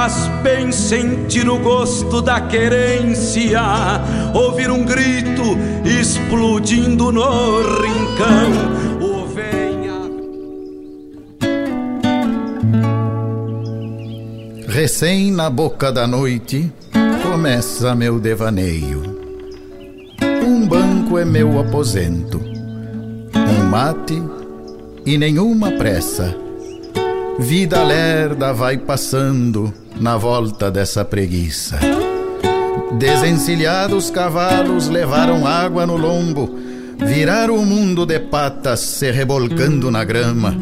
[0.00, 3.60] Faz bem sentir o gosto da querência,
[4.32, 5.42] ouvir um grito
[5.84, 8.52] explodindo no rincão.
[9.00, 9.98] O venha...
[14.68, 16.72] Recém na boca da noite
[17.20, 19.02] começa meu devaneio.
[20.46, 22.40] Um banco é meu aposento,
[23.34, 24.22] um mate
[25.04, 26.36] e nenhuma pressa.
[27.40, 31.78] Vida lerda vai passando na volta dessa preguiça.
[32.98, 36.58] Desencilhados cavalos levaram água no lombo,
[36.98, 40.54] viraram o mundo de patas se rebolcando na grama.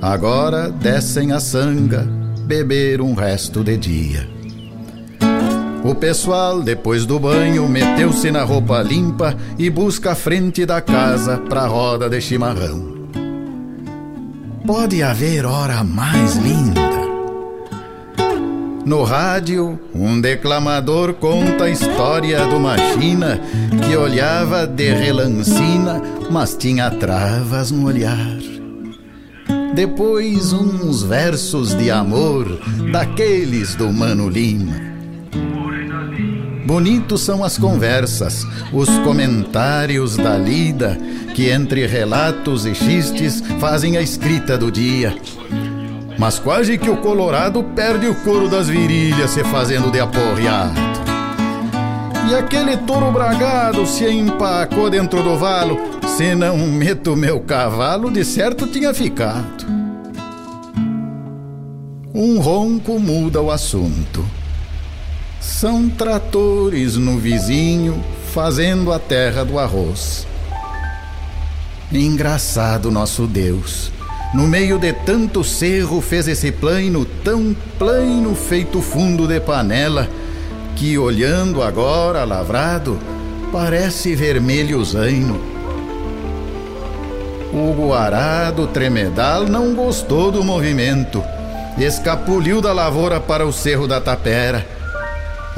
[0.00, 2.06] Agora descem a sanga,
[2.46, 4.38] beber um resto de dia.
[5.84, 11.38] O pessoal, depois do banho, meteu-se na roupa limpa e busca a frente da casa
[11.38, 12.98] pra roda de chimarrão.
[14.66, 16.87] Pode haver hora mais linda.
[18.88, 23.38] No rádio, um declamador conta a história de uma China
[23.86, 28.38] que olhava de relancina, mas tinha travas no olhar.
[29.74, 32.46] Depois, uns versos de amor
[32.90, 34.80] daqueles do Mano Lima.
[36.64, 40.96] Bonitos são as conversas, os comentários da lida,
[41.34, 45.14] que entre relatos e xistes fazem a escrita do dia.
[46.18, 50.74] Mas quase que o Colorado perde o couro das virilhas se fazendo de aporreado.
[52.28, 55.78] E aquele touro bragado se empacou dentro do valo,
[56.16, 59.64] se não meto meu cavalo, de certo tinha ficado.
[62.12, 64.26] Um ronco muda o assunto.
[65.40, 68.02] São tratores no vizinho
[68.34, 70.26] fazendo a terra do arroz.
[71.92, 73.97] Engraçado nosso Deus.
[74.34, 80.08] No meio de tanto cerro fez esse plano tão plano feito fundo de panela
[80.76, 82.98] que olhando agora lavrado
[83.50, 85.40] parece vermelho zaino.
[87.52, 91.24] O guará do tremedal não gostou do movimento,
[91.78, 94.78] escapuliu da lavoura para o cerro da tapera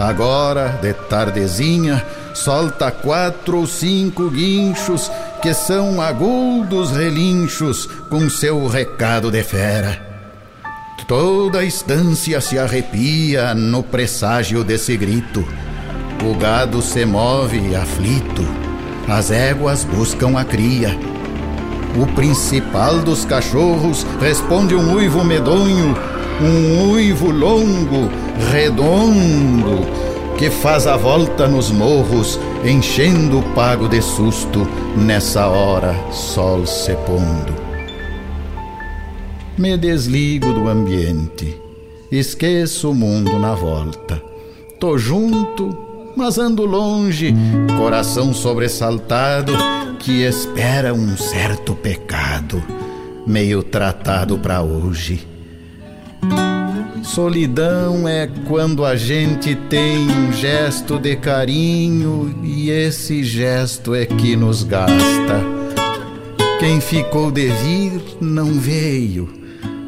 [0.00, 2.02] Agora, de tardezinha,
[2.32, 5.10] solta quatro ou cinco guinchos
[5.40, 10.06] que são agudos relinchos com seu recado de fera.
[11.08, 15.46] Toda a estância se arrepia no presságio desse grito.
[16.24, 18.46] O gado se move aflito,
[19.08, 20.96] as éguas buscam a cria.
[21.96, 25.96] O principal dos cachorros responde um uivo medonho,
[26.40, 28.10] um uivo longo,
[28.52, 30.09] redondo
[30.40, 34.66] que faz a volta nos morros, enchendo o pago de susto
[34.96, 37.54] nessa hora sol se pondo.
[39.58, 41.60] Me desligo do ambiente,
[42.10, 44.22] esqueço o mundo na volta.
[44.78, 45.76] Tô junto,
[46.16, 47.34] mas ando longe,
[47.76, 49.52] coração sobressaltado
[49.98, 52.62] que espera um certo pecado,
[53.26, 55.29] meio tratado para hoje
[57.02, 64.36] Solidão é quando a gente tem um gesto de carinho e esse gesto é que
[64.36, 65.40] nos gasta.
[66.58, 69.28] Quem ficou de vir não veio,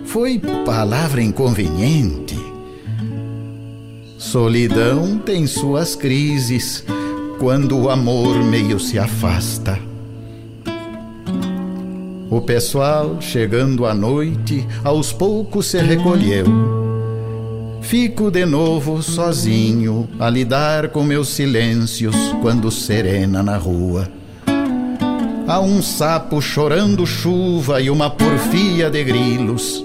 [0.07, 2.37] foi palavra inconveniente.
[4.17, 6.83] Solidão tem suas crises
[7.39, 9.79] quando o amor meio se afasta.
[12.31, 16.82] O pessoal, chegando à noite, aos poucos se recolheu
[17.83, 24.09] Fico de novo sozinho a lidar com meus silêncios quando serena na rua.
[25.47, 29.85] Há um sapo chorando chuva e uma porfia de grilos.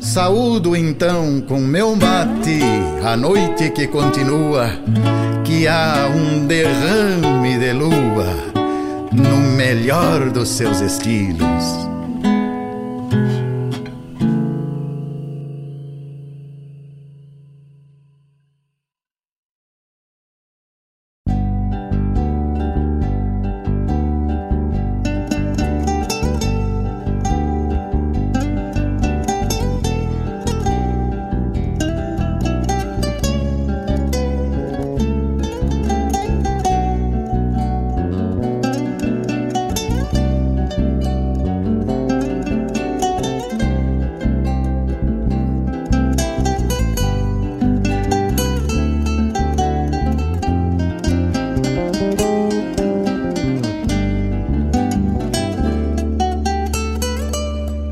[0.00, 2.60] Saúdo então com meu mate
[3.04, 4.70] a noite que continua,
[5.44, 8.26] que há um derrame de lua
[9.12, 11.93] no melhor dos seus estilos.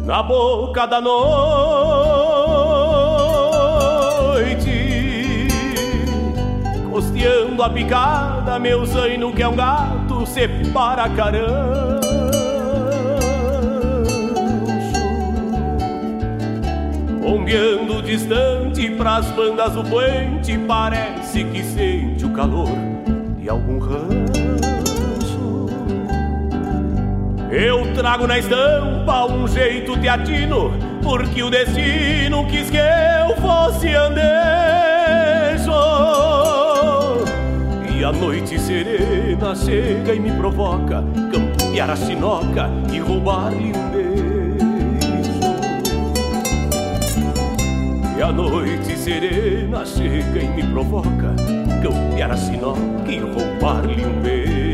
[0.04, 1.12] na boca da noite,
[6.90, 12.00] costeando a picada, meu zaino que é um gato, separa caramba.
[17.20, 22.68] Bombeando distante pras bandas do puente, parece que sente o calor
[23.38, 24.31] de algum ramo.
[27.52, 30.72] Eu trago na estampa um jeito teatino,
[31.02, 34.22] porque o destino quis que eu fosse andejo.
[37.94, 44.22] E a noite serena chega e me provoca campear a chinoca e roubar-lhe um beijo.
[48.16, 51.34] E a noite serena chega e me provoca
[51.82, 54.71] campear a chinoca e roubar-lhe um beijo.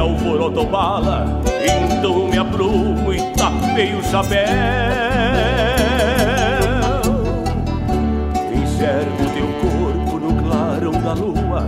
[0.00, 4.46] Alvorotou bala, então me aprumo e tapei o chapéu.
[8.54, 11.66] Enxergo teu corpo no clarão da lua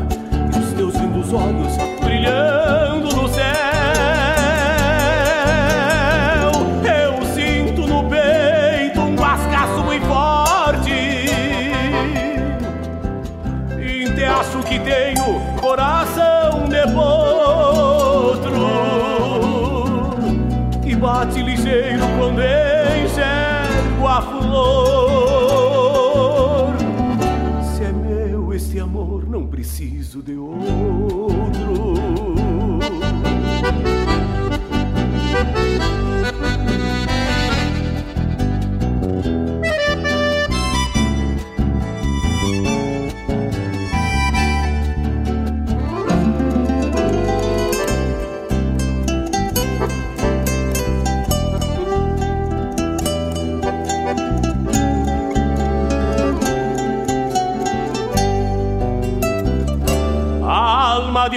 [0.54, 3.21] e os teus lindos olhos brilhando no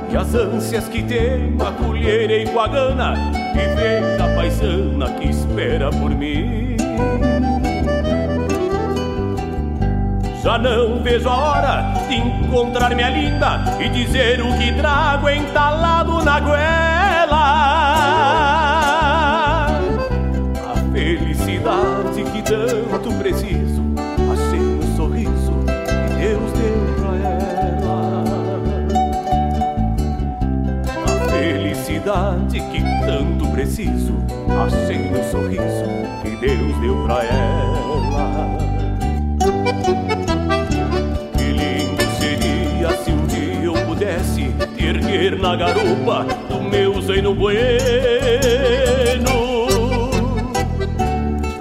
[0.10, 3.16] E as ânsias que tem a colherei com a gana
[3.54, 6.76] e vem a paisana que espera por mim.
[10.44, 16.40] Já não vejo a hora encontrar minha linda e dizer o que trago entalado na
[16.40, 16.72] goela.
[20.72, 23.82] A felicidade que tanto preciso,
[24.32, 28.24] achei no sorriso que Deus deu pra ela.
[31.06, 34.14] A felicidade que tanto preciso,
[34.66, 35.86] achei no sorriso
[36.22, 38.31] que Deus deu pra ela.
[45.42, 47.62] Na garupa do meu zaino bueno.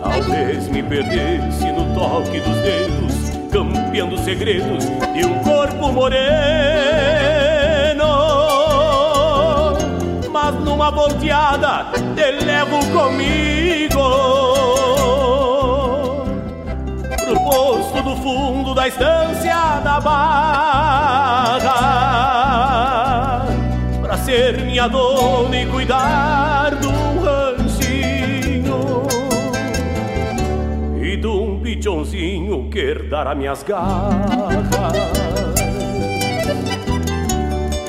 [0.02, 3.14] Talvez me perdesse no toque dos dedos,
[3.50, 6.20] campeando segredos de um corpo moreno.
[10.30, 13.98] Mas numa volteada te levo comigo
[17.24, 21.30] pro posto do fundo da estância da barra
[24.20, 26.90] ser minha dona e cuidar do
[27.24, 29.02] ranchinho
[31.02, 34.92] E de um pichãozinho que herdar minhas garras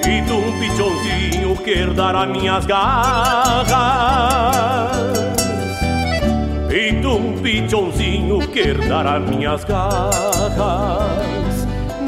[0.07, 4.31] E de um pichãozinho que herdar minhas garras
[6.73, 10.61] e de um pichãozinho que herdará minhas garras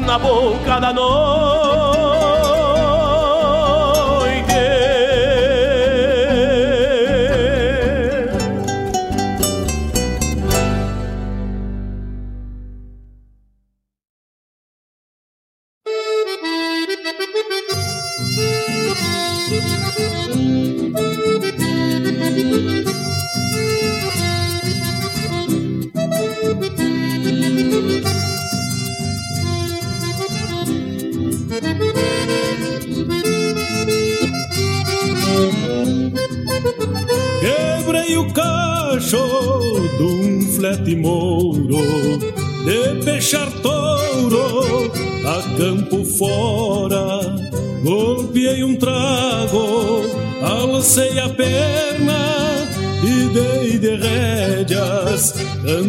[0.06, 1.93] na boca da noite.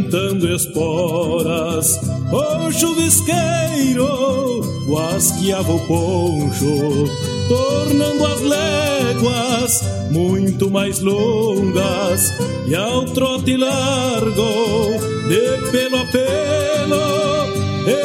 [0.05, 1.99] Cantando esporas.
[2.31, 7.09] O chuvisqueiro guasqueava o poncho,
[7.47, 12.31] tornando as léguas muito mais longas,
[12.67, 14.97] e ao trote largo,
[15.27, 17.45] de pelo a pelo,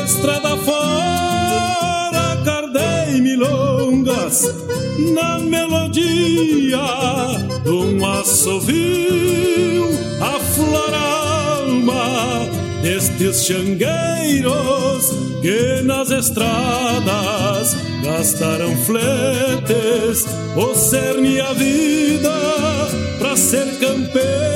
[0.05, 4.55] estrada fora, cardei milongas,
[5.15, 6.79] na melodia
[7.65, 9.50] de um assovio,
[12.83, 15.05] destes xangueiros
[15.43, 20.27] que nas estradas gastaram fletes,
[20.57, 22.33] o cerne e a vida
[23.19, 24.51] para ser campeiros.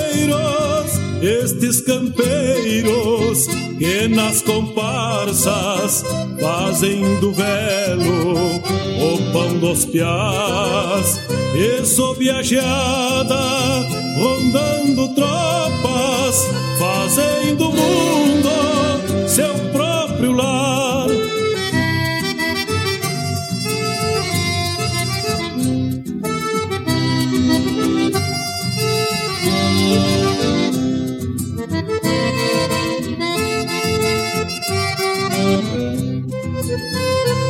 [1.22, 3.46] Estes campeiros
[3.78, 6.04] que nas comparsas
[6.38, 11.18] fazem do velo o pão dos piás
[11.54, 12.42] e sob a
[15.14, 16.36] tropas
[16.78, 21.08] fazem do mundo seu próprio lar.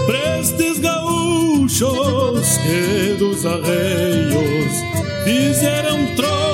[0.07, 4.73] Prestes gaúchos que dos arreios
[5.25, 6.54] fizeram trono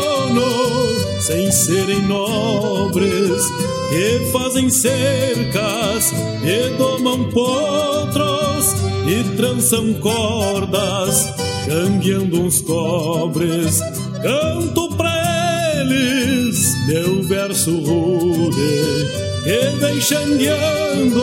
[1.30, 3.44] sem serem nobres,
[3.88, 6.12] que fazem cercas
[6.42, 8.74] e domam potros
[9.06, 11.32] e trançam cordas,
[11.66, 13.80] cangueando uns cobres.
[14.20, 19.06] Canto pra eles meu verso rude,
[19.44, 21.22] que vem xangueando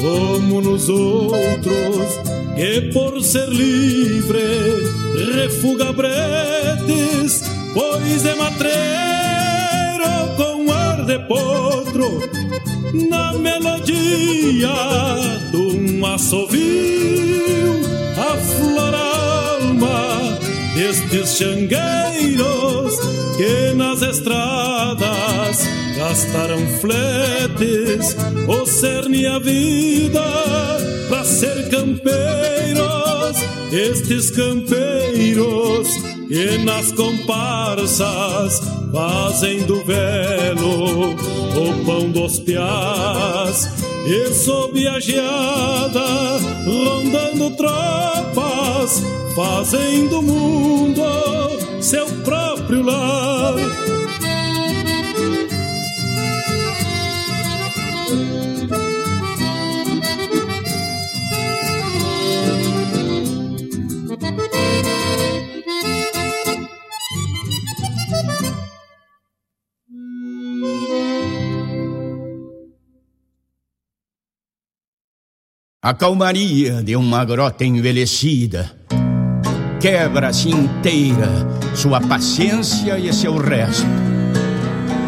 [0.00, 2.18] como nos outros,
[2.56, 4.42] que por ser livre
[5.32, 7.51] refuga bretes,
[8.02, 8.74] pois é matreiro
[10.36, 12.20] com ar de potro,
[13.08, 14.74] na melodia
[15.50, 17.80] de um assovio,
[18.16, 20.38] aflora alma
[20.74, 22.98] destes xangueiros
[23.36, 25.60] que nas estradas
[25.96, 28.16] gastaram fletes,
[28.48, 30.22] o cerne a vida
[31.08, 32.22] para ser campeiros.
[33.72, 34.91] Estes campeiros
[36.32, 43.68] que nas comparsas fazem do velo o pão dos piás
[44.06, 49.02] e sob a geada rondando tropas
[49.36, 51.02] fazem do mundo
[51.82, 53.81] seu próprio lar.
[75.84, 78.70] A calmaria de uma grota envelhecida
[79.80, 81.26] quebra-se inteira
[81.74, 83.84] sua paciência e seu resto.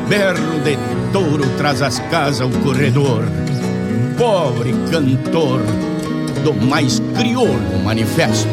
[0.08, 0.76] Berro de
[1.12, 3.22] touro traz as casas ao corredor,
[4.18, 5.60] pobre cantor
[6.42, 8.48] do mais crioulo manifesto.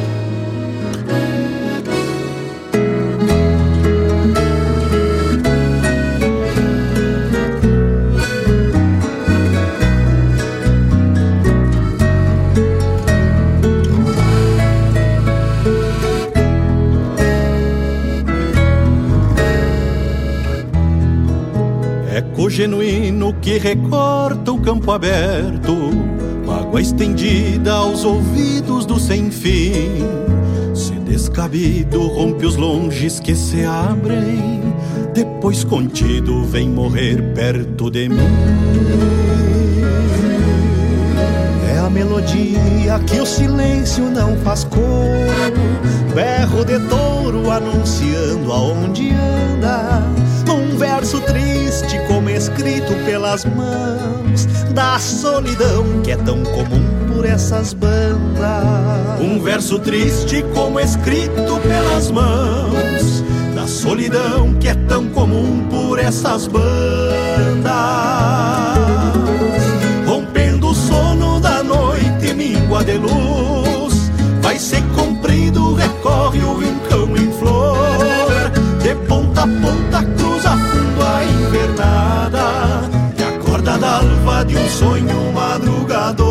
[22.52, 25.74] Genuíno que recorta o campo aberto,
[26.46, 30.04] mágoa estendida aos ouvidos do sem fim.
[30.76, 34.62] Se descabido rompe os longes que se abrem,
[35.14, 38.18] depois contido vem morrer perto de mim.
[41.74, 44.84] É a melodia que o silêncio não faz coro,
[46.14, 50.02] berro de touro anunciando aonde anda.
[50.50, 57.74] Um verso triste como escrito pelas mãos da solidão que é tão comum por essas
[57.74, 59.20] bandas.
[59.20, 63.24] Um verso triste como escrito pelas mãos
[63.54, 66.72] da solidão que é tão comum por essas bandas.
[70.06, 74.12] Rompendo o sono da noite, míngua de luz,
[74.42, 78.52] vai ser comprido, recorre o rincão em flor.
[78.82, 79.91] De ponta a ponta
[84.80, 86.31] sonho madrugador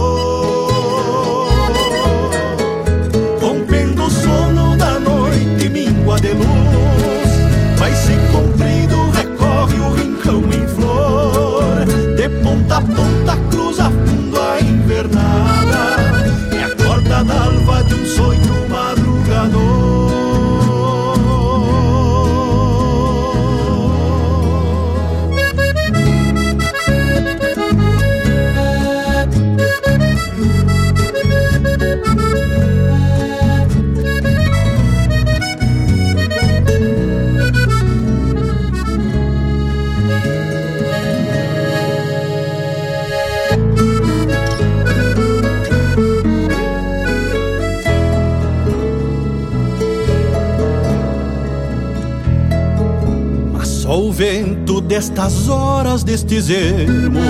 [55.01, 57.25] vento destas horas, destes ermos,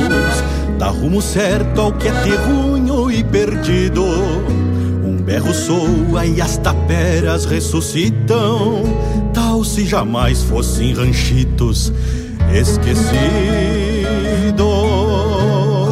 [0.78, 4.04] dá rumo certo ao que é terrunho e perdido.
[5.04, 8.82] Um berro soa e as taperas ressuscitam,
[9.32, 11.92] tal se jamais fossem ranchitos
[12.52, 13.10] esquecidos.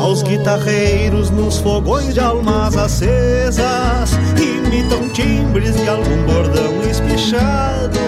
[0.00, 8.07] Aos guitarreiros nos fogões de almas acesas imitam timbres de algum bordão espichado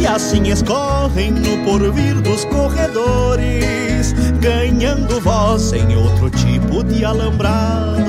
[0.00, 8.00] e assim escorrem no porvir dos corredores, ganhando voz em outro tipo de alambrado.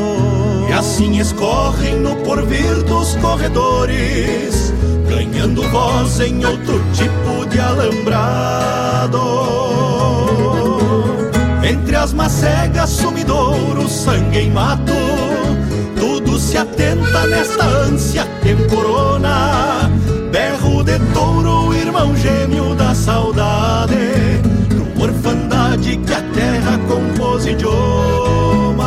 [0.69, 4.73] E assim escorrem no porvir dos corredores,
[5.09, 9.19] ganhando voz em outro tipo de alambrado.
[11.61, 14.93] Entre as macegas, sumidouro, sangue em mato,
[15.99, 19.91] tudo se atenta nesta ânsia temporona.
[20.83, 23.95] De touro, irmão gêmeo da saudade,
[24.73, 28.83] numa orfandade que a terra compôs idioma.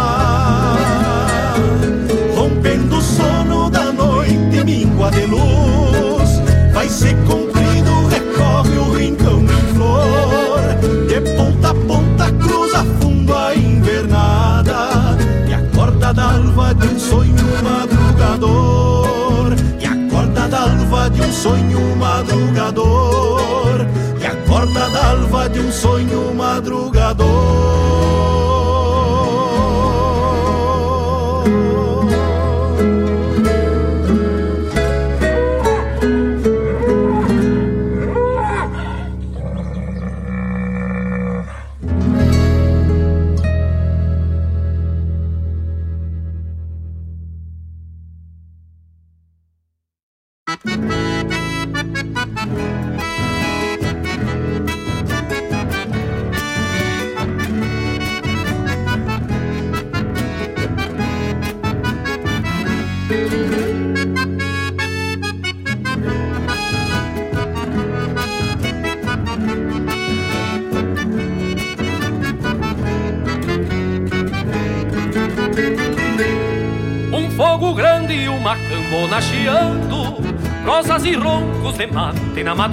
[2.34, 6.42] Rompendo o sono da noite, míngua de luz,
[6.74, 10.61] vai se cumprindo, recorre o rincão em flor,
[11.07, 15.16] de ponta a ponta cruza fundo a invernada,
[15.49, 19.13] e a corda d'alva de um sonho madrugador,
[21.33, 23.87] sonho madrugador,
[24.20, 28.43] e a corda d'alva de um sonho madrugador.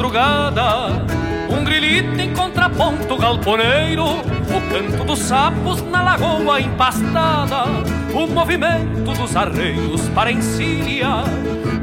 [0.01, 1.05] Madrugada
[1.47, 7.65] Um grilito em contraponto galponeiro O canto dos sapos na lagoa empastada
[8.11, 11.23] O movimento dos arreios para encilha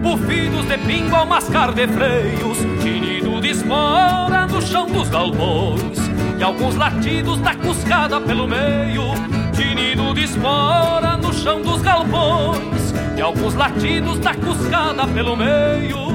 [0.02, 5.98] Bufidos de pingo ao mascar de freios Tinido de espora no chão dos galpões
[6.38, 9.14] E alguns latidos da cuscada pelo meio
[9.52, 16.07] Tinido de espora no chão dos galpões E alguns latidos da cuscada pelo meio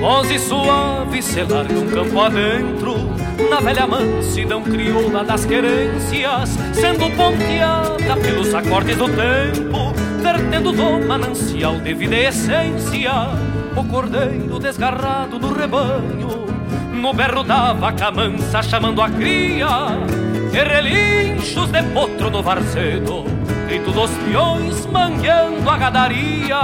[0.00, 2.94] Voz suave se largam campo adentro
[3.50, 9.92] Na velha mansidão crioula das querências Sendo ponteada pelos acordes do tempo
[10.22, 13.12] Vertendo do manancial de vida e essência
[13.76, 16.46] O cordeiro desgarrado do rebanho
[16.92, 19.68] No berro da vaca mansa chamando a cria
[20.52, 23.24] e relinchos de potro no varzedo,
[23.66, 26.58] grito dos peões mangueando a gadaria.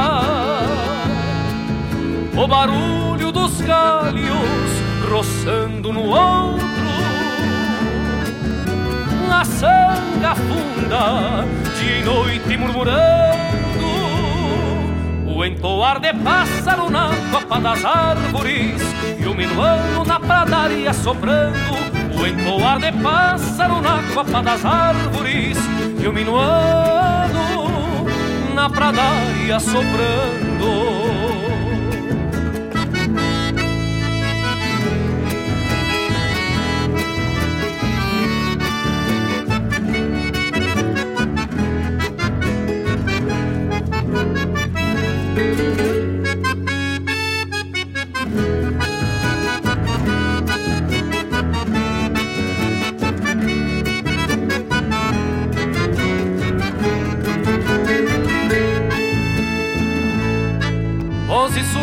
[2.36, 6.64] O barulho dos galhos roçando no ombro,
[9.32, 11.44] a sanga funda
[11.78, 13.44] de noite murmurando,
[15.26, 18.82] o entoar de pássaro na copa das árvores.
[19.20, 21.74] E o minuano na pradaria soprando.
[22.18, 25.56] O entoar de pássaro na copa das árvores.
[26.02, 28.04] E o minuano
[28.54, 30.93] na pradaria soprando.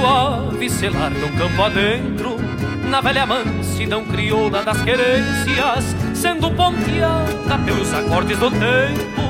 [0.02, 2.38] Suave se largam campo adentro
[2.90, 9.22] Na velha mansidão crioula das querências Sendo ponteada pelos acordes do tempo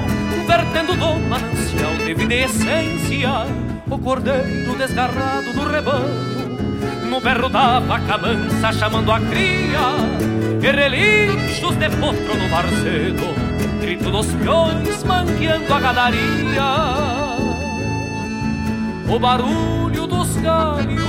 [0.47, 3.45] Vertendo do manancial de vida e essência
[3.89, 6.57] O cordeiro desgarrado do rebanho
[7.09, 9.97] No berro da vaca mansa chamando a cria
[10.61, 13.41] E relinchos de potro no varzedo
[13.81, 17.11] Grito dos peões mangueando a gadaria.
[19.09, 20.07] O barulho
[20.41, 21.01] galhos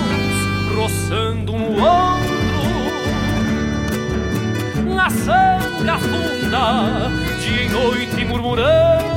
[0.76, 2.62] roçando no ombro,
[4.95, 7.11] na sanga funda,
[7.41, 9.12] dia e noite murmurando.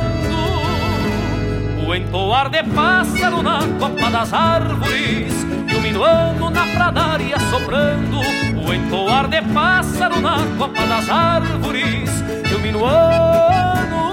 [1.87, 5.33] O entoar de pássaro na copa das árvores,
[5.75, 8.21] o minuano na pradaria soprando.
[8.65, 12.09] O entoar de pássaro na copa das árvores,
[12.55, 14.11] o minuano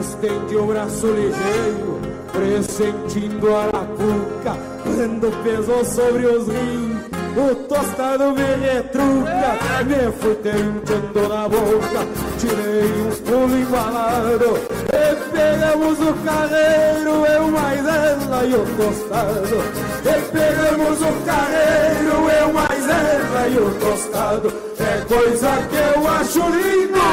[0.00, 2.00] Estende o braço ligeiro,
[2.32, 7.13] pressentindo a lacuca, quando pesou sobre os rins.
[7.36, 12.06] O tostado me retruca, me fui tentando na boca,
[12.38, 14.60] tirei uns pulos embalados
[14.92, 19.56] e pegamos o carreiro, eu mais ela e o tostado.
[20.04, 24.52] E pegamos o carreiro, eu mais ela e o tostado.
[24.78, 27.04] É coisa que eu acho lindo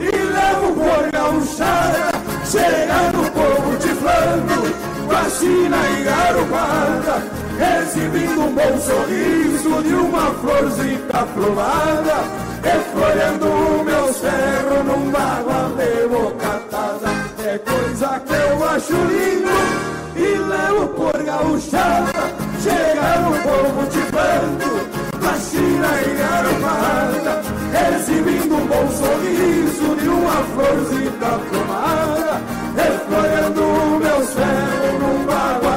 [0.00, 2.18] e levo por gauchada.
[2.44, 3.17] Chega no povo tiflando,
[5.28, 7.22] vacina e garopada.
[7.80, 12.48] Exibindo um bom sorriso de uma florzinha plumada.
[12.58, 17.08] Escolhendo o meu cerro num bagual de bocatada
[17.38, 19.48] É coisa que eu acho lindo
[20.16, 22.12] E levo por gauchada
[22.60, 23.78] Chega no povo
[25.38, 27.42] China e garopada
[27.94, 31.12] Exibindo um bom sorriso De uma florzinha
[31.48, 32.42] plumada
[32.76, 35.67] Escolhendo o meu céu Num bagual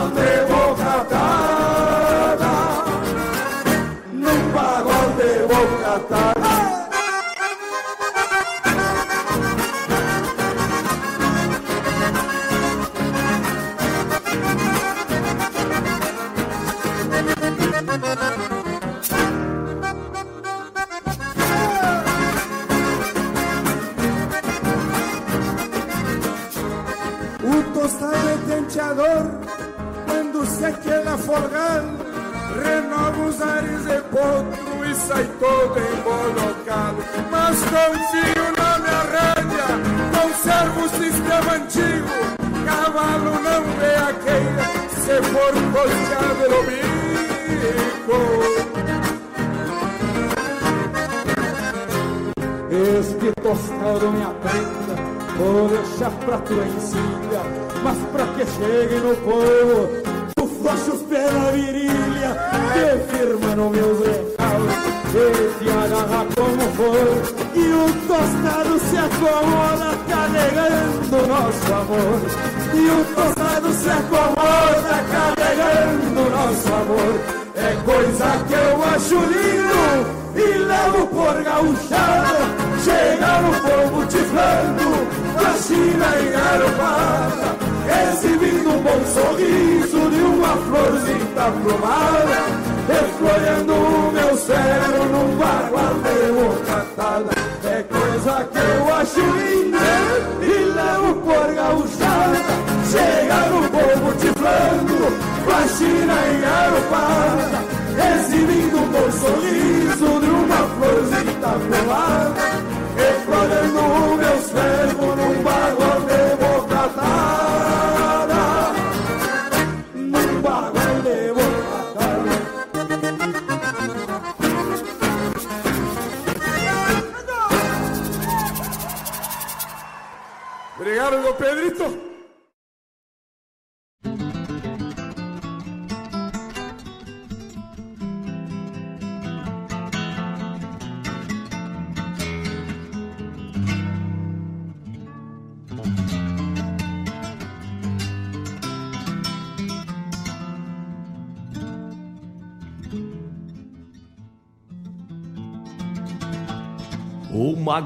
[56.25, 57.41] pra tua encilha
[57.83, 60.00] mas pra que chegue no povo,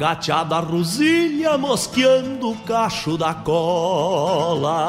[0.06, 4.84] gateada rosilha mosqueando o cacho da cola.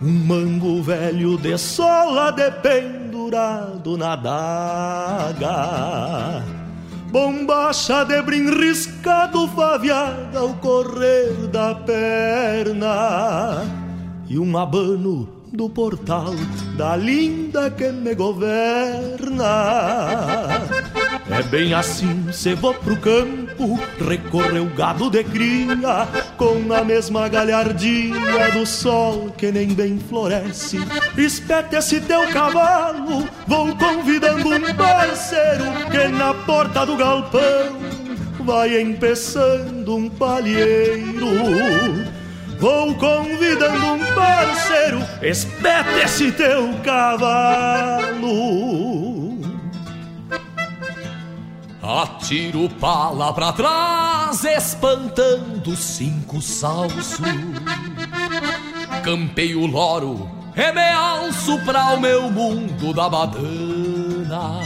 [0.00, 5.50] Um mango velho de sola dependurado na daga.
[7.10, 13.64] Bombacha de brim riscado faviada ao correr da perna.
[14.28, 16.34] E um abano do portal
[16.76, 19.44] da linda que me governa.
[21.30, 23.43] É bem assim, cê vou pro campo,
[24.08, 30.78] recorrer o gado de cria, com a mesma galhardia do sol que nem bem floresce.
[31.16, 37.78] Espete esse teu cavalo, vou convidando um parceiro que na porta do galpão
[38.40, 41.26] vai empeçando um palheiro.
[42.58, 48.34] Vou convidando um parceiro, espete esse teu cavalo.
[51.86, 57.20] Atiro pala pra trás, espantando cinco salsos.
[59.04, 64.62] Campeio loro, remealço pra o meu mundo da badana.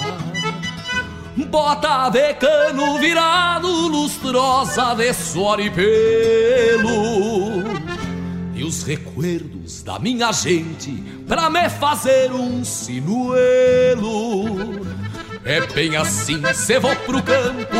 [1.50, 7.64] Bota de cano virado, lustrosa de suor e pelo.
[8.54, 10.92] E os recuerdos da minha gente
[11.26, 14.46] pra me fazer um sinuelo.
[15.44, 17.76] É bem assim, cê vou pro campo,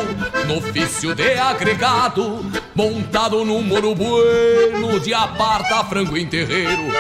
[0.47, 2.45] no ofício de agregado,
[2.75, 6.91] montado num moro bueno de aparta frango em terreiro.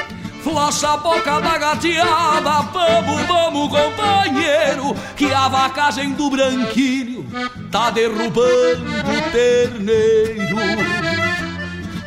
[0.42, 7.26] Flocha a boca da gateada, vamos, vamos, companheiro, que a vacagem do branquilho
[7.70, 10.56] tá derrubando o terneiro.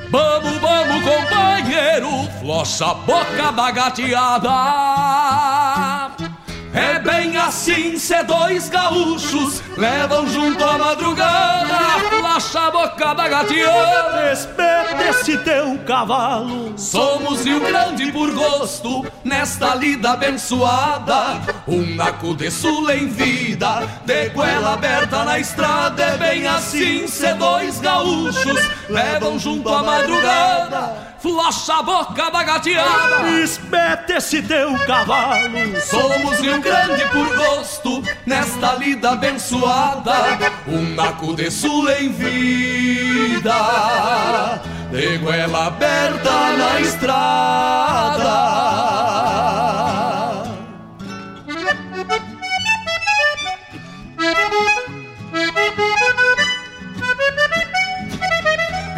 [0.09, 4.51] Vamos, vamos, companheiro, flocha a boca da gateada.
[6.73, 11.77] É bem assim, cê dois gaúchos levam junto a madrugada,
[12.21, 14.29] laxa a boca da gateada.
[14.29, 16.73] Respeita esse teu cavalo.
[16.77, 21.41] Somos Rio Grande por gosto, nesta lida abençoada.
[21.67, 26.01] Um naco de sul em vida, de goela aberta na estrada.
[26.01, 31.10] É bem assim, cê dois gaúchos levam junto a madrugada.
[31.21, 35.79] Flocha a boca da gateada Espete esse teu cavalo.
[35.79, 40.13] Somos Rio Grande por gosto Nesta lida abençoada.
[40.67, 43.53] Um naco de sul em vida
[44.91, 48.31] De goela aberta na estrada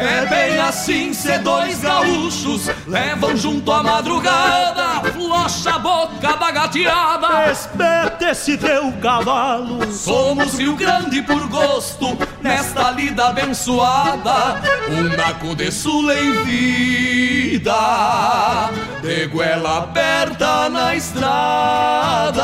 [0.03, 7.49] É bem assim, cê dois gaúchos levam junto a madrugada, flocha a boca da gateada.
[7.49, 9.89] Espete esse teu cavalo.
[9.91, 14.61] Somos Rio Grande por gosto, nesta lida abençoada.
[14.89, 17.73] Um naco de sul em vida,
[19.01, 22.43] de goela aberta na estrada.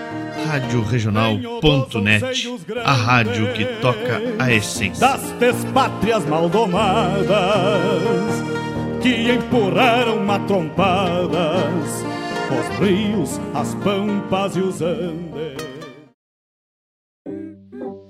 [0.89, 2.47] Regional.net,
[2.83, 7.29] a rádio que toca a essência das despátrias maldomadas
[9.01, 12.03] que empurraram matrompadas
[12.51, 15.71] os rios, as pampas e os andes.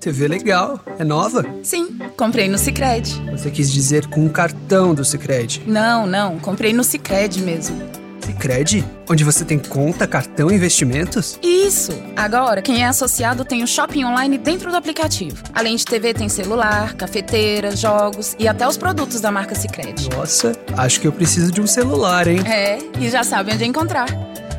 [0.00, 1.44] TV legal, é nova?
[1.62, 3.22] Sim, comprei no Sicredi.
[3.30, 5.62] Você quis dizer com o cartão do Sicredi?
[5.64, 8.01] Não, não, comprei no Sicredi mesmo.
[8.24, 8.84] Sicredi?
[9.08, 11.38] Onde você tem conta, cartão e investimentos?
[11.42, 11.92] Isso!
[12.16, 15.42] Agora, quem é associado tem o shopping online dentro do aplicativo.
[15.54, 20.08] Além de TV, tem celular, cafeteira, jogos e até os produtos da marca Sicredi.
[20.10, 22.40] Nossa, acho que eu preciso de um celular, hein?
[22.46, 24.06] É, e já sabe onde encontrar.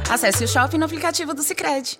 [0.09, 1.99] Acesse o shopping no aplicativo do Sicredi.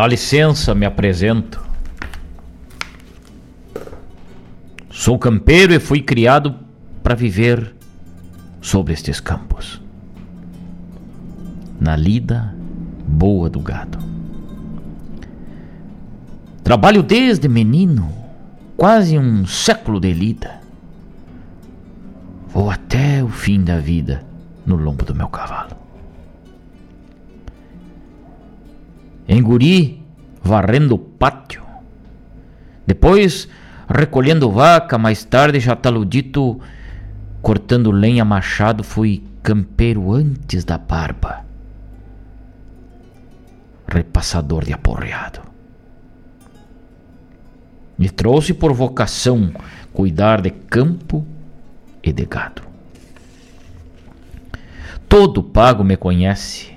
[0.00, 1.62] Dá licença, me apresento.
[4.90, 6.56] Sou campeiro e fui criado
[7.02, 7.74] para viver
[8.62, 9.78] sobre estes campos.
[11.78, 12.54] Na lida
[13.06, 13.98] boa do gado.
[16.64, 18.10] Trabalho desde menino,
[18.78, 20.62] quase um século de lida.
[22.48, 24.24] Vou até o fim da vida
[24.64, 25.79] no lombo do meu cavalo.
[29.30, 30.02] Em guri,
[30.42, 31.62] varrendo o pátio.
[32.84, 33.48] Depois,
[33.88, 36.60] recolhendo vaca, mais tarde, já taludito,
[37.40, 41.44] cortando lenha machado, fui campeiro antes da barba.
[43.86, 45.40] Repassador de aporreado.
[47.96, 49.52] Me trouxe por vocação
[49.92, 51.24] cuidar de campo
[52.02, 52.62] e de gado.
[55.08, 56.69] Todo pago me conhece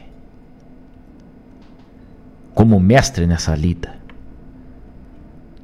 [2.54, 3.96] como mestre nessa lida.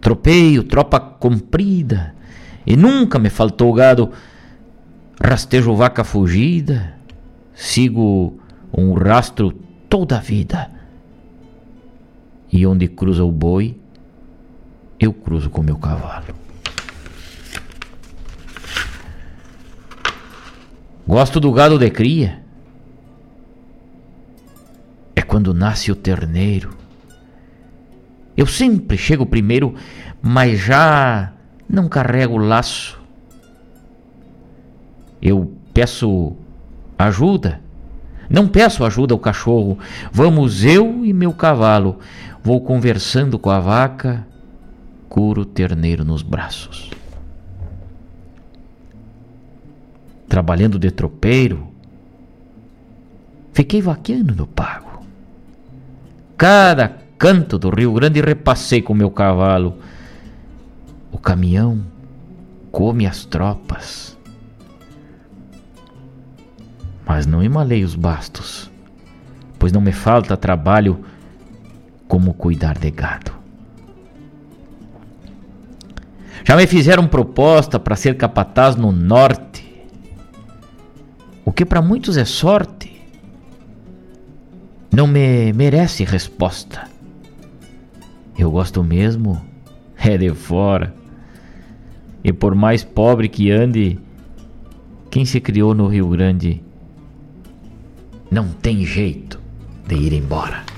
[0.01, 2.15] Tropeio, tropa comprida,
[2.65, 4.11] e nunca me faltou gado.
[5.21, 6.95] Rastejo vaca fugida,
[7.53, 8.39] sigo
[8.75, 9.51] um rastro
[9.89, 10.71] toda a vida.
[12.51, 13.77] E onde cruza o boi,
[14.99, 16.33] eu cruzo com meu cavalo.
[21.05, 22.41] Gosto do gado de cria.
[25.15, 26.78] É quando nasce o terneiro
[28.39, 29.75] eu sempre chego primeiro,
[30.21, 31.33] mas já
[31.67, 32.97] não carrego o laço.
[35.21, 36.37] Eu peço
[36.97, 37.59] ajuda.
[38.29, 39.77] Não peço ajuda ao cachorro.
[40.09, 41.99] Vamos eu e meu cavalo.
[42.41, 44.25] Vou conversando com a vaca,
[45.09, 46.91] curo o terneiro nos braços.
[50.29, 51.67] Trabalhando de tropeiro,
[53.51, 55.03] fiquei vaqueando no pago.
[56.37, 59.77] Cada canto do Rio Grande repassei com meu cavalo.
[61.11, 61.83] O caminhão
[62.71, 64.17] come as tropas.
[67.05, 68.71] Mas não emalei os bastos,
[69.57, 71.03] pois não me falta trabalho
[72.07, 73.33] como cuidar de gado.
[76.45, 79.67] Já me fizeram proposta para ser capataz no norte,
[81.43, 82.89] o que para muitos é sorte.
[84.91, 86.88] Não me merece resposta.
[88.39, 89.41] Eu gosto mesmo
[89.97, 90.95] é de fora.
[92.23, 93.99] E por mais pobre que ande,
[95.11, 96.63] quem se criou no Rio Grande
[98.31, 99.37] não tem jeito
[99.85, 100.68] de ir embora.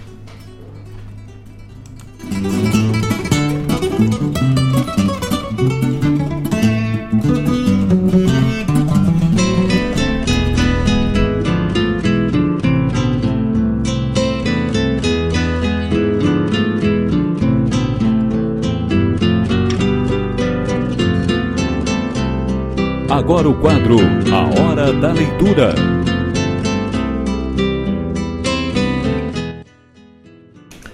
[25.02, 25.74] Da Leitura.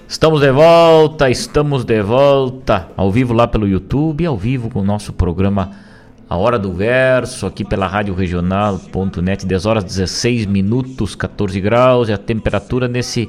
[0.08, 4.84] Estamos de volta, estamos de volta, ao vivo lá pelo YouTube, ao vivo com o
[4.84, 5.72] nosso programa
[6.26, 12.12] A Hora do Verso, aqui pela Rádio Regional.net, 10 horas 16 minutos, 14 graus, e
[12.14, 13.28] a temperatura nesse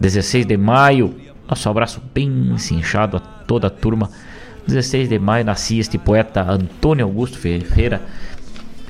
[0.00, 1.14] 16 de maio.
[1.48, 4.10] Nosso abraço bem cinchado a toda a turma.
[4.66, 8.02] 16 de maio nascia este poeta Antônio Augusto Ferreira.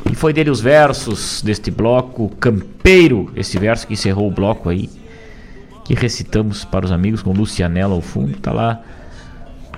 [0.09, 4.89] E foi dele os versos deste bloco, Campeiro, esse verso que encerrou o bloco aí
[5.91, 8.31] que recitamos para os amigos com Lucianella ao fundo.
[8.31, 8.81] Está lá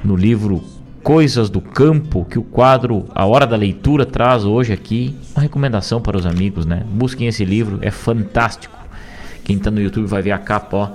[0.05, 0.63] no livro
[1.03, 5.17] Coisas do Campo, que o quadro A Hora da Leitura traz hoje aqui.
[5.35, 6.85] Uma recomendação para os amigos, né?
[6.87, 8.77] Busquem esse livro, é fantástico.
[9.43, 10.91] Quem está no YouTube vai ver a capa, ó.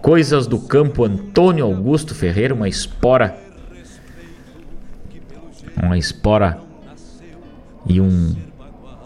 [0.00, 3.36] Coisas do Campo, Antônio Augusto Ferreira, uma espora.
[5.82, 6.58] Uma espora
[7.86, 8.34] e um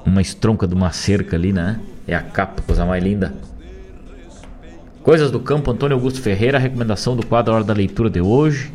[0.04, 1.80] uma estronca de uma cerca ali, né?
[2.06, 3.34] É a capa, coisa mais linda.
[5.02, 8.72] Coisas do Campo, Antônio Augusto Ferreira, recomendação do quadro Hora da Leitura de hoje.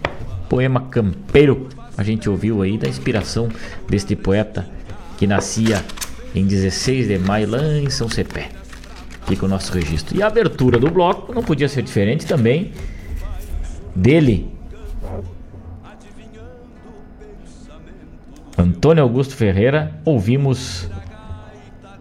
[0.50, 3.50] Poema Campeiro, a gente ouviu aí da inspiração
[3.88, 4.68] deste poeta
[5.18, 5.84] que nascia
[6.36, 8.50] em 16 de maio lá em São Cepé.
[9.26, 10.18] Fica o nosso registro.
[10.18, 12.72] E a abertura do bloco não podia ser diferente também
[13.96, 14.50] dele.
[18.62, 20.88] Antônio Augusto Ferreira, ouvimos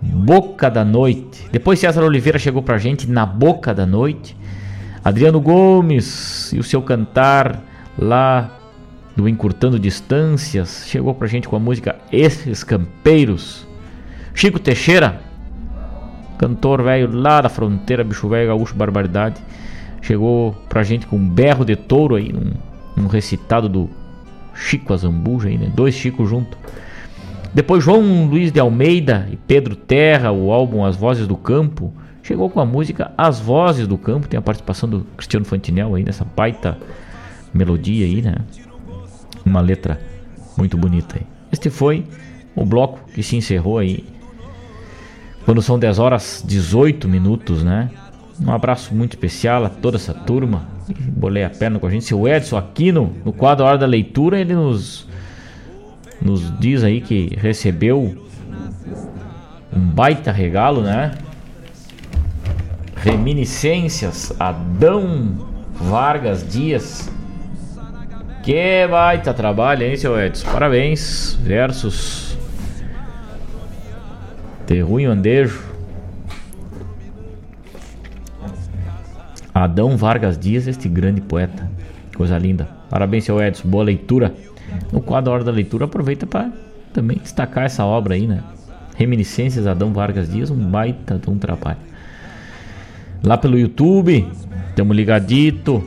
[0.03, 1.49] Boca da Noite.
[1.51, 4.37] Depois César Oliveira chegou pra gente na Boca da Noite.
[5.03, 7.63] Adriano Gomes e o seu cantar
[7.99, 8.59] lá
[9.17, 13.67] do Encurtando Distâncias chegou pra gente com a música Esses Campeiros.
[14.35, 15.19] Chico Teixeira,
[16.39, 19.41] cantor velho lá da fronteira, bicho velho, gaúcho, barbaridade,
[20.03, 23.89] chegou pra gente com um berro de touro aí, um, um recitado do
[24.55, 25.71] Chico Azambuja aí, né?
[25.75, 26.59] Dois Chicos juntos.
[27.53, 32.49] Depois João Luiz de Almeida e Pedro Terra, o álbum As Vozes do Campo, chegou
[32.49, 36.25] com a música As Vozes do Campo, tem a participação do Cristiano Fantinel aí nessa
[36.25, 36.79] baita
[37.53, 38.37] melodia aí, né?
[39.45, 40.01] Uma letra
[40.57, 41.27] muito bonita aí.
[41.51, 42.05] Este foi
[42.55, 44.05] o bloco que se encerrou aí
[45.45, 47.91] quando são 10 horas 18 minutos, né?
[48.41, 50.67] Um abraço muito especial a toda essa turma.
[51.17, 52.05] Bolei a perna com a gente.
[52.05, 55.09] Seu Edson Aquino, no quadro Hora da Leitura, ele nos
[56.21, 58.15] nos diz aí que recebeu
[59.73, 61.13] um baita regalo, né?
[62.97, 67.11] Reminiscências Adão Vargas Dias.
[68.43, 70.51] Que baita trabalho, hein, seu Edson?
[70.51, 71.39] Parabéns.
[71.43, 72.31] Versus
[74.79, 75.70] ruim andejo.
[79.65, 81.71] Adão Vargas Dias, este grande poeta.
[82.17, 82.69] Coisa linda.
[82.89, 83.69] Parabéns, seu Edson.
[83.69, 84.35] Boa leitura.
[84.93, 86.51] No quadro Hora da Leitura, aproveita para
[86.93, 88.43] também destacar essa obra aí, né?
[88.97, 91.79] Reminiscências Adão Vargas Dias, um baita de um trabalho.
[93.23, 94.27] Lá pelo YouTube,
[94.69, 95.83] estamos ligadito.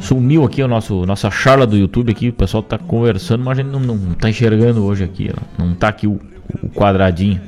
[0.00, 3.62] Sumiu aqui o nosso nossa charla do YouTube aqui, o pessoal tá conversando, mas a
[3.62, 5.62] gente não, não tá enxergando hoje aqui, ó.
[5.62, 6.20] não tá aqui o,
[6.62, 7.40] o quadradinho.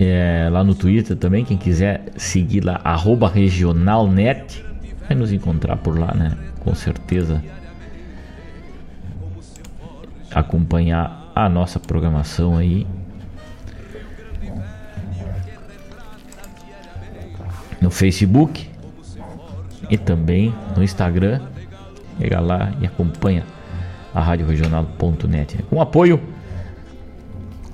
[0.00, 2.80] É, lá no Twitter também, quem quiser seguir lá,
[3.34, 4.64] regionalnet,
[5.08, 6.36] vai nos encontrar por lá, né?
[6.60, 7.42] Com certeza.
[10.32, 12.86] Acompanhar a nossa programação aí.
[17.80, 18.68] No Facebook
[19.90, 21.40] e também no Instagram.
[22.18, 23.44] Chega lá e acompanha
[24.14, 25.62] a Rádio Regional.net.
[25.64, 26.20] Com apoio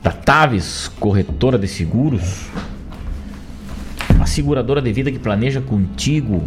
[0.05, 2.51] da Taves, corretora de seguros,
[4.21, 6.47] a seguradora de vida que planeja contigo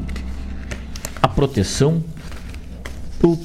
[1.24, 2.04] a proteção
[3.20, 3.36] para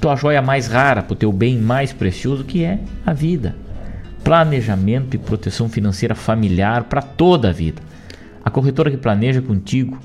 [0.00, 3.54] tua joia mais rara, para o teu bem mais precioso que é a vida.
[4.24, 7.80] Planejamento e proteção financeira familiar para toda a vida.
[8.44, 9.96] A corretora que planeja contigo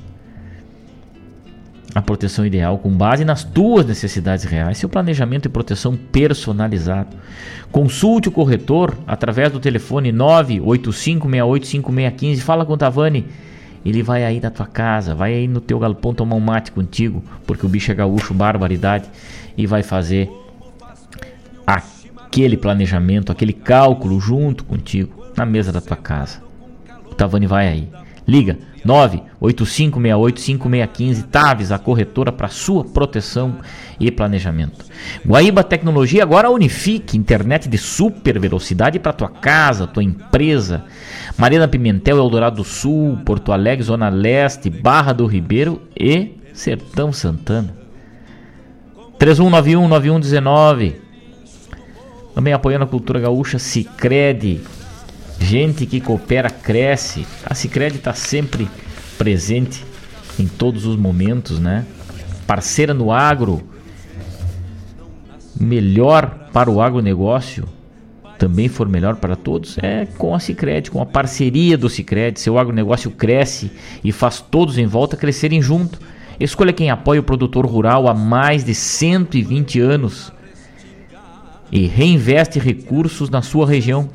[1.98, 7.18] a proteção ideal com base nas tuas necessidades reais, seu planejamento e proteção personalizado.
[7.72, 12.42] Consulte o corretor através do telefone 985685615.
[12.42, 13.26] Fala com o Tavani
[13.84, 17.24] ele vai aí na tua casa, vai aí no teu galpão tomar um mate contigo,
[17.46, 19.06] porque o bicho é gaúcho, barbaridade,
[19.56, 20.30] e vai fazer
[21.66, 26.44] aquele planejamento, aquele cálculo junto contigo na mesa da tua casa.
[27.10, 27.88] O Tavani vai aí.
[28.28, 33.56] Liga 985685615 Taves, a corretora para sua proteção
[34.00, 34.86] e planejamento.
[35.26, 40.84] Guaíba Tecnologia agora unifique internet de super velocidade para tua casa, tua empresa.
[41.38, 47.74] Mariana Pimentel, Eldorado do Sul, Porto Alegre, Zona Leste, Barra do Ribeiro e Sertão Santana.
[49.20, 50.96] 3191-9119.
[52.36, 54.62] Também apoiando a cultura gaúcha, Cicred.
[55.40, 57.26] Gente que coopera, cresce.
[57.46, 58.68] A Cicred está sempre
[59.18, 59.84] presente
[60.40, 61.86] em todos os momentos, né?
[62.46, 63.62] Parceira no agro.
[65.60, 67.68] Melhor para o agronegócio
[68.38, 72.40] também for melhor para todos é com a Cicred, com a parceria do Cicred.
[72.40, 73.72] Seu agronegócio cresce
[74.04, 76.00] e faz todos em volta crescerem junto.
[76.40, 80.32] Escolha quem apoia o produtor rural há mais de 120 anos
[81.72, 84.08] e reinveste recursos na sua região,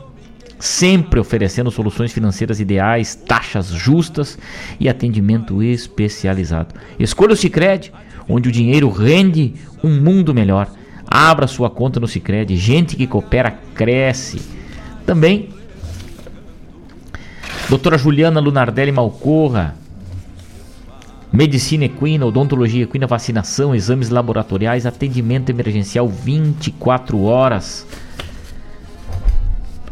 [0.62, 4.38] sempre oferecendo soluções financeiras ideais, taxas justas
[4.78, 6.72] e atendimento especializado.
[7.00, 7.92] Escolha o Cicred,
[8.28, 10.70] onde o dinheiro rende um mundo melhor.
[11.04, 12.56] Abra sua conta no Cicred.
[12.56, 14.40] Gente que coopera cresce.
[15.04, 15.48] Também
[17.68, 19.74] Doutora Juliana Lunardelli Malcorra,
[21.32, 27.84] Medicina equina, odontologia equina, vacinação, exames laboratoriais, atendimento emergencial 24 horas.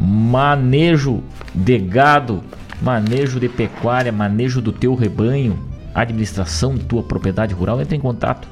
[0.01, 1.21] Manejo
[1.53, 2.41] de gado,
[2.81, 5.59] manejo de pecuária, manejo do teu rebanho,
[5.93, 7.79] administração de tua propriedade rural.
[7.79, 8.47] Entre em contato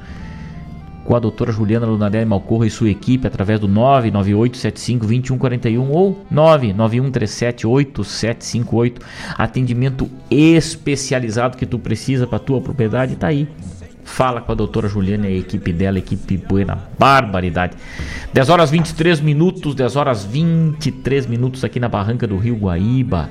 [1.04, 9.00] com a doutora Juliana Lunadelli Malcorra e sua equipe através do 998752141 ou 991378758.
[9.36, 13.48] Atendimento especializado que tu precisa para tua propriedade está aí.
[14.04, 17.76] Fala com a doutora Juliana e a equipe dela, equipe buena, barbaridade.
[18.32, 23.28] 10 horas 23 minutos, 10 horas 23 minutos aqui na barranca do Rio Guaíba.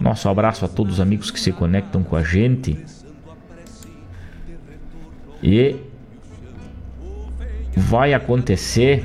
[0.00, 2.78] Nosso abraço a todos os amigos que se conectam com a gente.
[5.42, 5.76] E
[7.76, 9.04] vai acontecer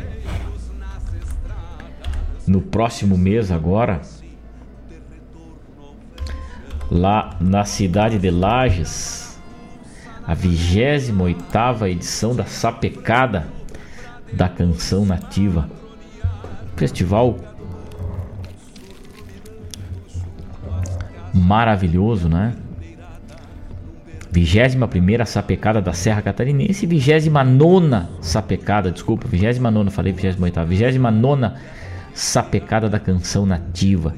[2.48, 4.02] no próximo mês agora
[6.90, 9.21] lá na cidade de Lages
[10.26, 13.48] a 28ª edição da Sapecada
[14.34, 15.70] da Canção Nativa
[16.82, 17.38] festival
[21.32, 22.56] maravilhoso, né?
[24.32, 31.54] 21 sapecada da Serra Catarinense e 29 sapecada, desculpa, 29, falei 28, 29
[32.14, 34.16] sapecada da canção nativa,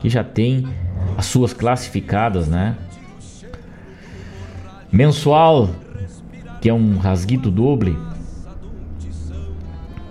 [0.00, 0.66] que já tem
[1.18, 2.76] as suas classificadas, né?
[4.90, 5.70] Mensual,
[6.60, 7.96] que é um rasguito doble.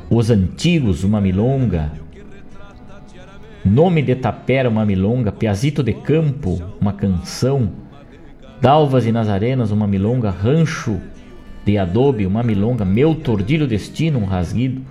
[0.09, 1.91] Os Antigos, uma milonga.
[3.63, 5.31] Nome de Tapera, uma milonga.
[5.31, 7.71] Piazito de Campo, uma canção.
[8.61, 10.99] Dalvas e Nazarenas, uma milonga, Rancho
[11.65, 14.81] de Adobe, uma milonga, Meu Tordilho Destino, um rasguido,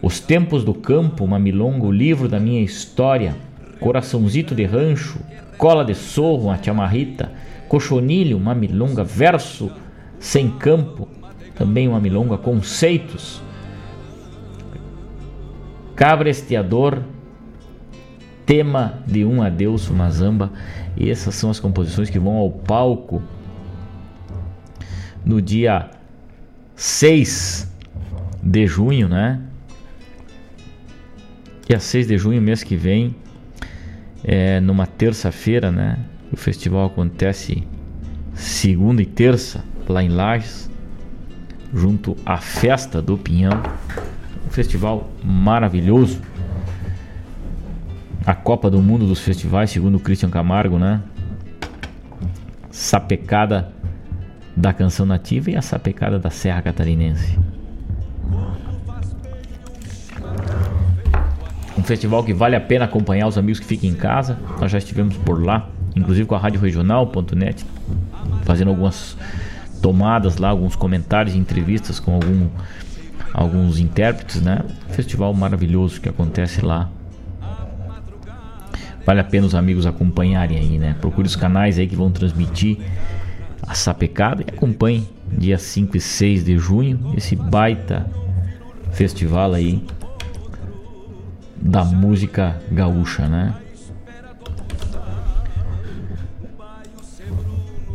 [0.00, 3.34] Os Tempos do Campo, uma milonga, O Livro da Minha História,
[3.80, 5.18] Coraçãozito de Rancho,
[5.58, 7.32] Cola de Sorro, uma chamarrita,
[7.68, 9.70] Cochonilho, uma milonga, Verso
[10.18, 11.08] Sem Campo,
[11.54, 13.42] também uma milonga, Conceitos,
[15.94, 17.02] Cabresteador,
[18.46, 20.52] Tema de um Adeus, uma zamba
[20.96, 23.22] e essas são as composições que vão ao palco
[25.24, 25.90] no dia
[26.76, 27.72] 6
[28.42, 29.40] de junho, né?
[31.66, 33.16] Dia 6 de junho, mês que vem,
[34.22, 35.98] é numa terça-feira, né?
[36.32, 37.66] O festival acontece
[38.34, 40.70] segunda e terça lá em Lages,
[41.72, 43.62] junto à Festa do Pinhão.
[44.46, 46.20] Um festival maravilhoso
[48.26, 51.02] a Copa do Mundo dos Festivais, segundo o Christian Camargo, né?
[52.70, 53.70] Sapecada
[54.56, 57.38] da canção nativa e a sapecada da Serra Catarinense.
[61.76, 64.38] Um festival que vale a pena acompanhar os amigos que ficam em casa.
[64.58, 67.64] Nós já estivemos por lá, inclusive com a Rádio Regional.net,
[68.44, 69.16] fazendo algumas
[69.80, 72.48] tomadas lá, alguns comentários entrevistas com algum,
[73.32, 74.64] alguns intérpretes, né?
[74.88, 76.90] Festival maravilhoso que acontece lá
[79.04, 80.96] Vale a pena os amigos acompanharem aí, né?
[81.00, 82.78] Procure os canais aí que vão transmitir
[83.62, 88.06] a sapecada e acompanhe dia 5 e 6 de junho esse baita
[88.92, 89.84] festival aí
[91.56, 93.54] da música gaúcha, né?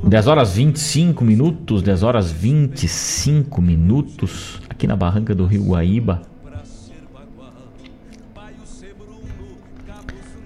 [0.03, 6.21] 10 horas 25 minutos, 10 horas 25 minutos, aqui na barranca do Rio Guaíba.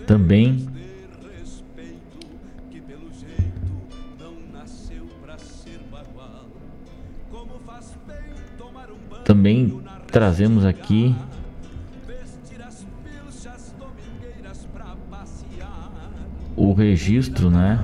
[0.05, 0.67] também
[9.23, 11.15] também trazemos aqui
[16.55, 17.83] o registro, né,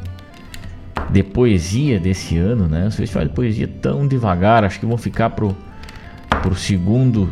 [1.09, 2.87] de poesia desse ano, né?
[2.87, 5.55] Os festivais de poesia tão devagar, acho que vão ficar pro
[6.41, 7.31] pro segundo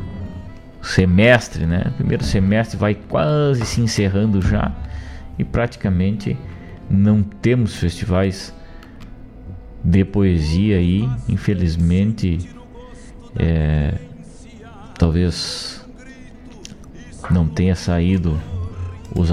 [0.82, 1.92] semestre, né?
[1.98, 4.72] Primeiro semestre vai quase se encerrando já
[5.38, 6.38] e praticamente
[6.90, 8.54] não temos festivais
[9.84, 12.50] de poesia aí, infelizmente,
[13.38, 13.94] é,
[14.98, 15.86] talvez
[17.32, 18.40] não tenha saído
[19.16, 19.30] os,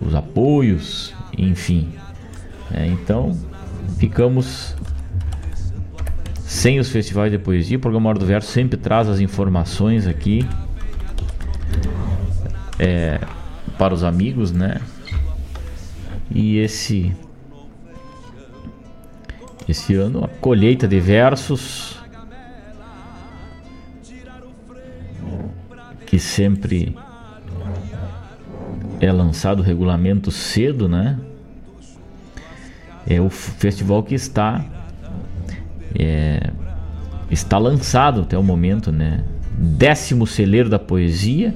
[0.00, 1.92] os apoios, enfim.
[2.72, 3.36] É, então
[3.98, 4.74] ficamos
[6.44, 7.76] sem os festivais de poesia.
[7.76, 10.46] O programa Hora do Verso sempre traz as informações aqui
[12.78, 13.20] é,
[13.76, 14.80] para os amigos, né?
[16.30, 17.14] E esse
[19.68, 21.98] esse ano a colheita de versos
[26.06, 26.96] que sempre
[29.00, 31.18] é lançado o regulamento cedo, né?
[33.06, 34.64] É o festival que está
[35.98, 36.50] é,
[37.30, 39.24] está lançado até o momento, né?
[39.56, 41.54] Décimo celeiro da poesia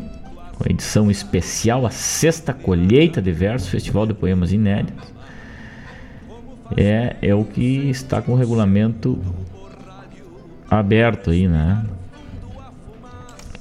[0.59, 5.15] com a edição especial, a sexta colheita de versos, Festival de Poemas Inéditos.
[6.77, 9.19] É, é o que está com o regulamento
[10.69, 11.85] aberto aí, né?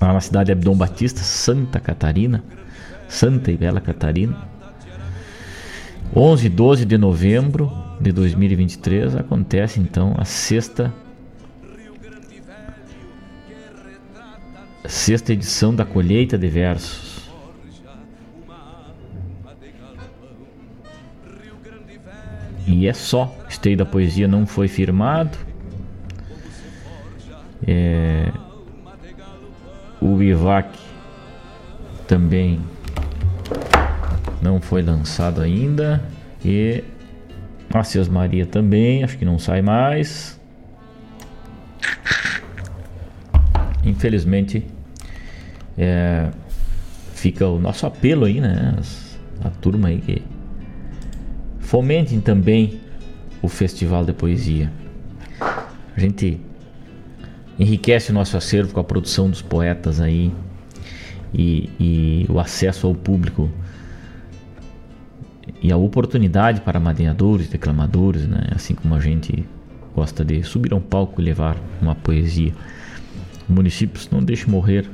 [0.01, 2.43] Lá na cidade de Abdom Batista, Santa Catarina,
[3.07, 4.35] Santa e Bela Catarina.
[6.15, 10.93] 11 e 12 de novembro de 2023 acontece então a sexta
[14.85, 17.17] sexta edição da colheita de versos.
[22.65, 23.33] E é só.
[23.47, 25.37] Esteio da poesia não foi firmado.
[27.65, 28.31] É,
[30.01, 30.69] o IVAC
[32.07, 32.61] também
[34.41, 36.03] não foi lançado ainda.
[36.43, 36.83] E
[37.73, 40.39] Macias Maria também, acho que não sai mais.
[43.83, 44.65] Infelizmente,
[45.77, 46.29] é,
[47.13, 48.75] fica o nosso apelo aí, né?
[49.43, 50.21] A turma aí que
[51.59, 52.79] fomentem também
[53.41, 54.71] o Festival de Poesia.
[55.95, 56.39] A gente
[57.59, 60.31] enriquece o nosso acervo com a produção dos poetas aí
[61.33, 63.49] e, e o acesso ao público
[65.61, 68.47] e a oportunidade para madrinhadores, declamadores, né?
[68.51, 69.45] assim como a gente
[69.95, 72.53] gosta de subir a um palco e levar uma poesia.
[73.49, 74.85] Municípios não deixe morrer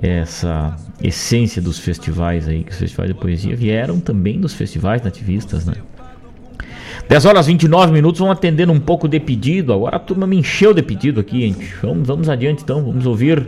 [0.00, 5.64] essa essência dos festivais aí, que os festivais de poesia vieram também dos festivais nativistas,
[5.64, 5.74] né?
[7.08, 9.72] 10 horas 29 minutos, vamos atendendo um pouco de pedido.
[9.72, 11.74] Agora a turma me encheu de pedido aqui, gente.
[11.82, 13.46] Vamos, vamos adiante então, vamos ouvir.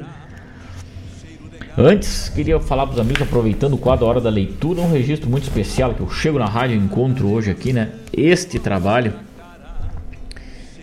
[1.80, 5.44] Antes, queria falar para os amigos, aproveitando o quadro Hora da Leitura, um registro muito
[5.44, 7.90] especial que eu chego na rádio e encontro hoje aqui, né?
[8.12, 9.12] Este trabalho,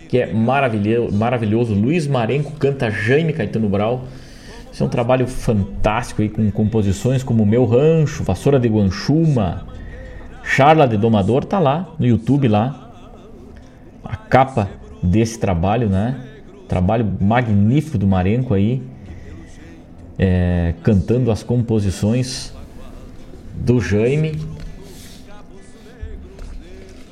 [0.08, 1.74] que é maravilhoso, maravilhoso.
[1.74, 4.04] Luiz Marenco canta Jaime Caetano Brau.
[4.72, 9.66] Esse é um trabalho fantástico aí, com composições como Meu Rancho, Vassoura de Guanchuma,
[10.42, 12.90] Charla de Domador, tá lá no YouTube lá.
[14.02, 14.70] A capa
[15.02, 16.18] desse trabalho, né?
[16.66, 18.95] Trabalho magnífico do Marenco aí,
[20.18, 22.52] é, cantando as composições
[23.54, 24.38] do Jaime,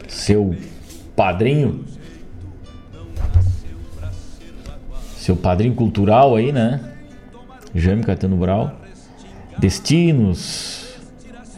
[0.08, 0.54] seu
[1.16, 1.84] padrinho,
[5.16, 6.92] seu padrinho cultural aí, né?
[7.74, 8.72] Jaime Caetano Brau,
[9.58, 10.84] Destinos,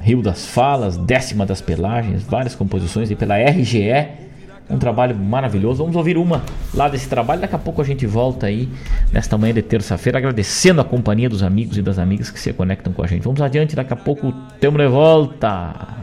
[0.00, 4.25] Rio das Falas, Décima das Pelagens, várias composições e pela RGE.
[4.68, 5.78] Um trabalho maravilhoso.
[5.78, 6.42] Vamos ouvir uma
[6.74, 7.40] lá desse trabalho.
[7.40, 8.68] Daqui a pouco a gente volta aí
[9.12, 12.92] nesta manhã de terça-feira, agradecendo a companhia dos amigos e das amigas que se conectam
[12.92, 13.22] com a gente.
[13.22, 15.96] Vamos adiante, daqui a pouco temos de volta.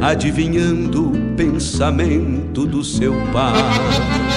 [0.00, 4.35] Adivinhando o pensamento do seu pai.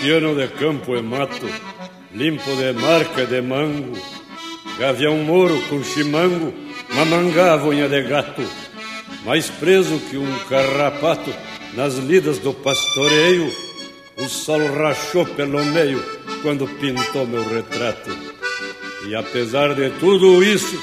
[0.00, 1.46] Vaquiano de campo e mato,
[2.14, 3.92] limpo de marca de mango,
[4.78, 6.54] gavião moro com chimango,
[6.94, 8.42] mamangava de gato,
[9.26, 11.30] mais preso que um carrapato
[11.74, 13.54] nas lidas do pastoreio,
[14.16, 16.02] o sol rachou pelo meio
[16.40, 18.10] quando pintou meu retrato.
[19.06, 20.82] E apesar de tudo isso,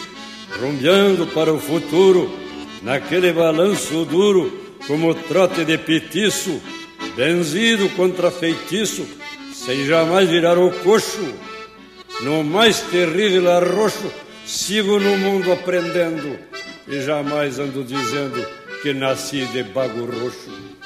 [0.61, 2.31] rumbeando para o futuro,
[2.83, 6.61] naquele balanço duro, como trote de petiço,
[7.17, 9.03] benzido contra feitiço,
[9.51, 11.33] sem jamais virar o coxo.
[12.21, 14.11] No mais terrível arroxo,
[14.45, 16.37] sigo no mundo aprendendo
[16.87, 18.45] e jamais ando dizendo
[18.83, 20.76] que nasci de bago roxo.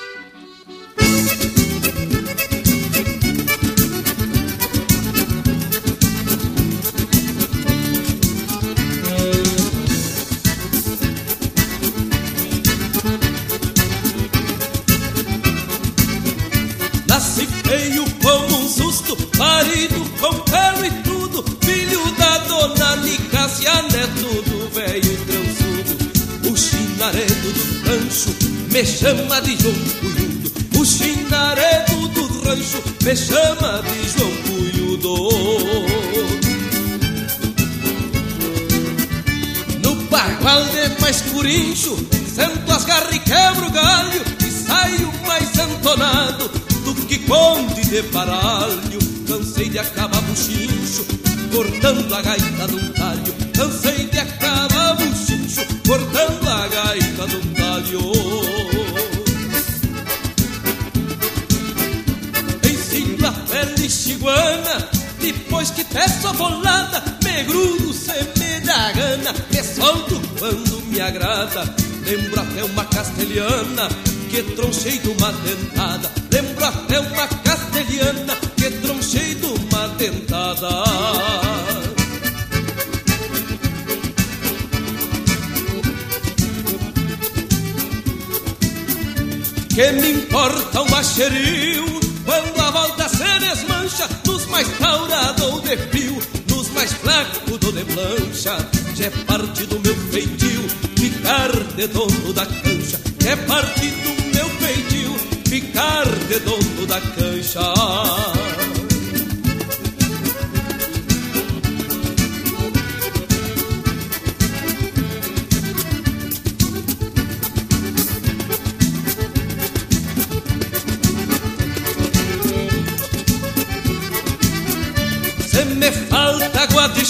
[28.72, 30.52] Me chama de João Cunhudo.
[30.80, 35.14] O chinaredo do rancho me chama de João Cunhudo.
[39.84, 41.98] No bagual de mais curincho,
[42.34, 46.49] sento as garras e quebro o galho e saio mais entonado
[46.85, 48.99] do que conde de baralho.
[49.27, 51.06] Cansei de acabar buchincho,
[51.53, 53.34] cortando a gaita de um talho.
[53.53, 58.51] Cansei de acabar buchincho, cortando a gaita de um talho.
[64.31, 64.89] Iguana
[65.19, 69.33] Depois que peço a bolada Me grudo, se me dá gana.
[69.51, 71.63] Me solto quando me agrada.
[72.05, 73.89] Lembro até uma castelhana
[74.29, 76.11] Que tronchei de uma dentada.
[76.31, 80.69] Lembro até uma castelhana Que tronchei de uma dentada.
[89.73, 91.85] Que me importa um macheril
[92.25, 92.51] quando
[93.91, 96.18] desmancha Nos mais taurados de fio
[96.49, 98.57] Nos mais flacos do de plancha
[98.95, 100.61] Já é parte do meu feitio
[100.97, 105.15] Ficar de dono da cancha É parte do meu feitio
[105.45, 108.51] Ficar de dono da cancha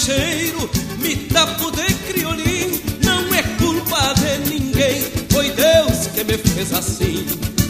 [0.04, 0.68] cheiro,
[0.98, 2.80] me tapo de criolim.
[3.04, 5.00] Não é culpa de ninguém,
[5.30, 7.24] foi Deus que me fez assim.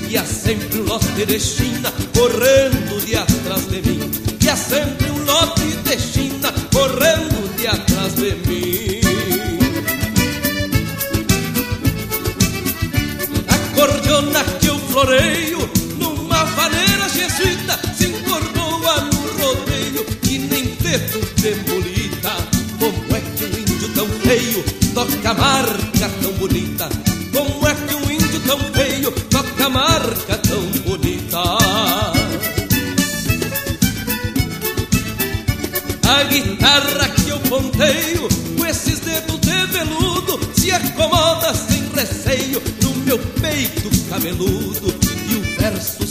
[0.09, 4.11] E há sempre um lote de China correndo de atrás de mim.
[4.41, 9.01] E há sempre um lote de China correndo de atrás de mim.
[13.49, 21.21] A cordiona que eu floreio numa vaneira jesuíta se encordoa no rodeio e nem dedo
[21.37, 21.73] de
[25.05, 26.89] toca marca tão bonita?
[27.33, 31.39] Como é que um índio tão feio toca marca tão bonita?
[36.09, 42.95] A guitarra que eu ponteio com esses dedos de veludo se acomoda sem receio no
[43.05, 44.95] meu peito cabeludo
[45.31, 46.07] e o verso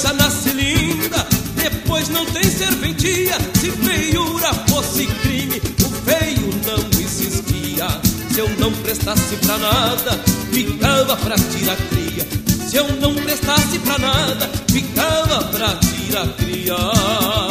[0.00, 3.36] coisa nasce linda, depois não tem serventia.
[3.60, 7.86] Se feiura fosse crime, o feio não existia.
[8.32, 10.12] Se eu não prestasse pra nada,
[10.50, 12.26] ficava pra tirar cria.
[12.66, 17.49] Se eu não prestasse pra nada, ficava pra tirar cria.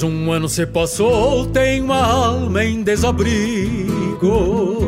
[0.00, 4.78] Mais um ano se passou, tenho uma alma em desabrigo.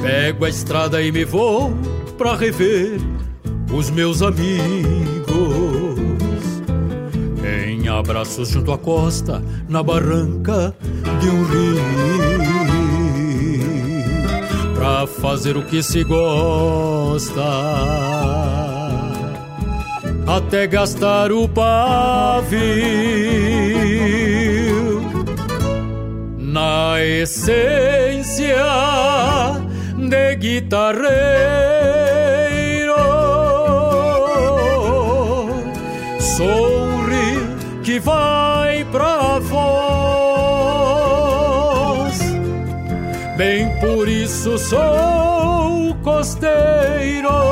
[0.00, 1.72] Pego a estrada e me vou
[2.16, 3.00] pra rever
[3.72, 4.46] os meus amigos.
[7.42, 10.72] Em abraços junto à costa, na barranca
[11.20, 11.82] de um rio.
[14.76, 17.40] Pra fazer o que se gosta
[20.36, 22.60] até gastar o pavio.
[26.38, 28.56] Na essência
[29.96, 31.10] de guitarreiro,
[36.20, 37.48] sorri
[37.82, 39.90] que vai pra voz.
[43.36, 47.49] Bem por isso sou costeiro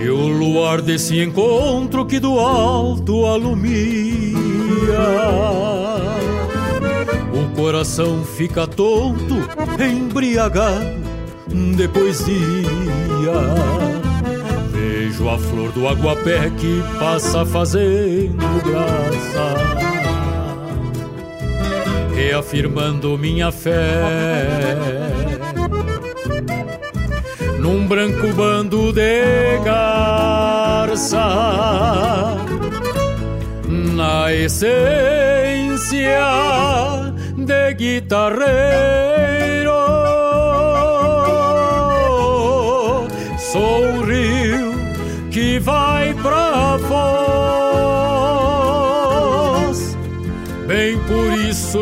[0.00, 4.38] E o luar desse encontro que do alto alumia.
[7.32, 9.34] O coração fica tonto,
[9.78, 11.08] embriagado
[11.48, 12.28] de poesia
[14.72, 19.77] Vejo a flor do aguapé que passa fazendo graça
[22.28, 24.04] Reafirmando minha fé
[27.58, 31.24] num branco bando de garça,
[33.66, 34.68] na essência
[37.34, 38.48] de guitarreiro.
[43.38, 44.74] Sou um rio
[45.30, 46.07] que vai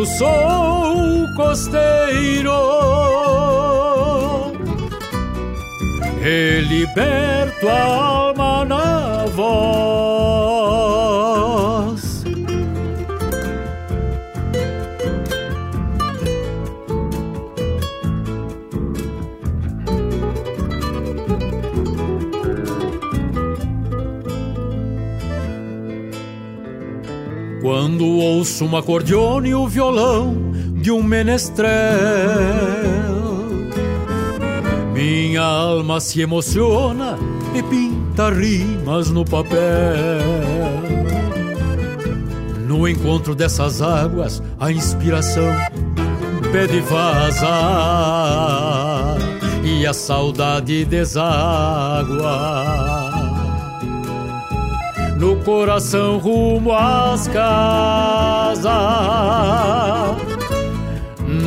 [0.03, 2.53] isso sou costeiro.
[6.29, 10.06] e liberto a alma na voz.
[27.87, 30.35] Quando ouço um acordeone e o violão
[30.83, 31.71] de um menestrel
[34.93, 37.17] minha alma se emociona
[37.55, 39.61] e pinta rimas no papel.
[42.67, 45.55] No encontro dessas águas, a inspiração
[46.51, 47.47] pede vaza
[49.63, 52.27] e a saudade deságua.
[55.19, 58.69] No coração rumo às casas,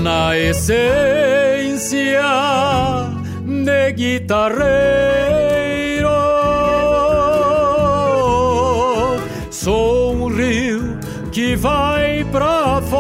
[0.02, 2.24] na essência
[3.46, 4.60] de guitarreiro.
[9.52, 10.98] Sou um rio
[11.32, 13.00] que vai pra foz,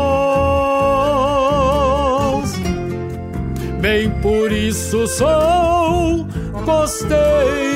[3.81, 6.27] bem por isso sou
[6.63, 7.68] costeiro.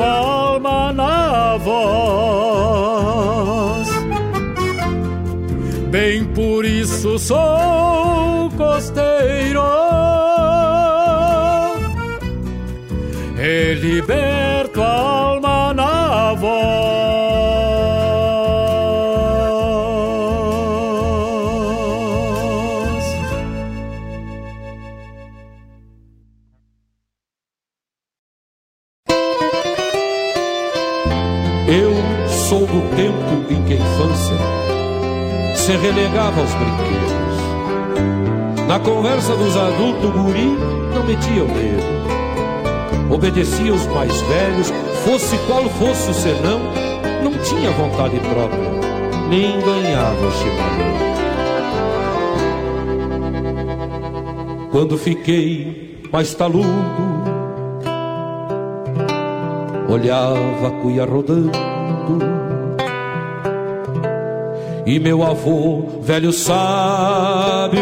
[0.00, 2.80] Liberto a alma na voz.
[5.90, 9.60] Bem por isso sou costeiro.
[13.38, 14.59] E liberto
[35.80, 37.10] relegava aos brinquedos.
[38.68, 40.56] Na conversa dos adultos, o guri
[40.94, 42.00] não metia o dedo.
[43.12, 44.72] Obedecia os mais velhos,
[45.04, 46.60] fosse qual fosse o senão,
[47.24, 48.70] não tinha vontade própria,
[49.28, 51.10] nem ganhava o chimarrão.
[54.70, 56.68] Quando fiquei mais taludo,
[59.88, 61.50] olhava a cuia rodando
[64.90, 67.80] e meu avô, velho sábio,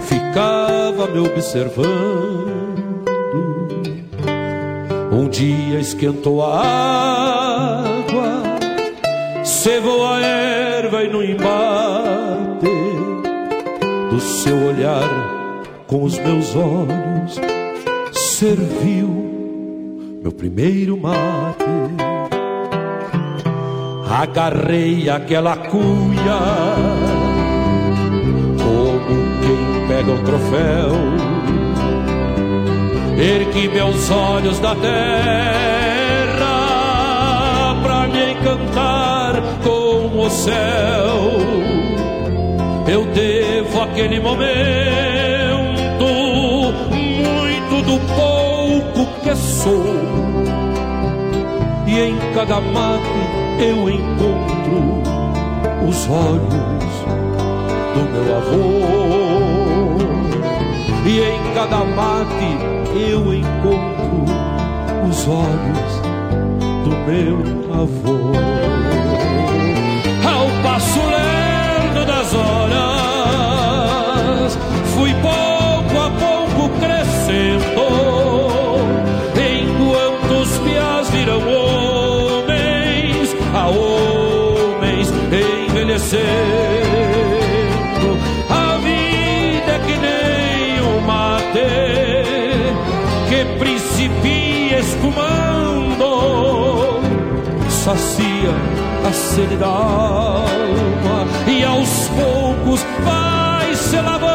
[0.00, 2.50] ficava me observando.
[5.12, 6.58] Um dia esquentou a
[7.82, 8.42] água,
[9.44, 12.66] cevou a erva e no embate
[14.10, 15.06] do seu olhar
[15.86, 17.38] com os meus olhos
[18.42, 19.08] serviu
[20.22, 21.62] meu primeiro mate
[24.22, 26.38] agarrei aquela cuia
[28.62, 30.92] como quem pega o troféu.
[33.18, 34.92] Ergui meus olhos da terra
[37.82, 41.32] pra me encantar com o céu.
[42.86, 44.44] Eu devo aquele momento
[46.80, 49.82] muito do pouco que sou.
[51.88, 55.02] E em cada mate eu encontro
[55.88, 56.94] os olhos
[57.94, 58.66] do meu avô.
[61.06, 62.50] e em cada mate
[63.08, 64.24] eu encontro
[65.08, 65.92] os olhos
[66.84, 67.38] do meu
[67.80, 68.41] avô.
[94.82, 96.10] Escumando,
[97.68, 98.50] sacia
[99.08, 104.32] a sede da alma e aos poucos vai se lavando.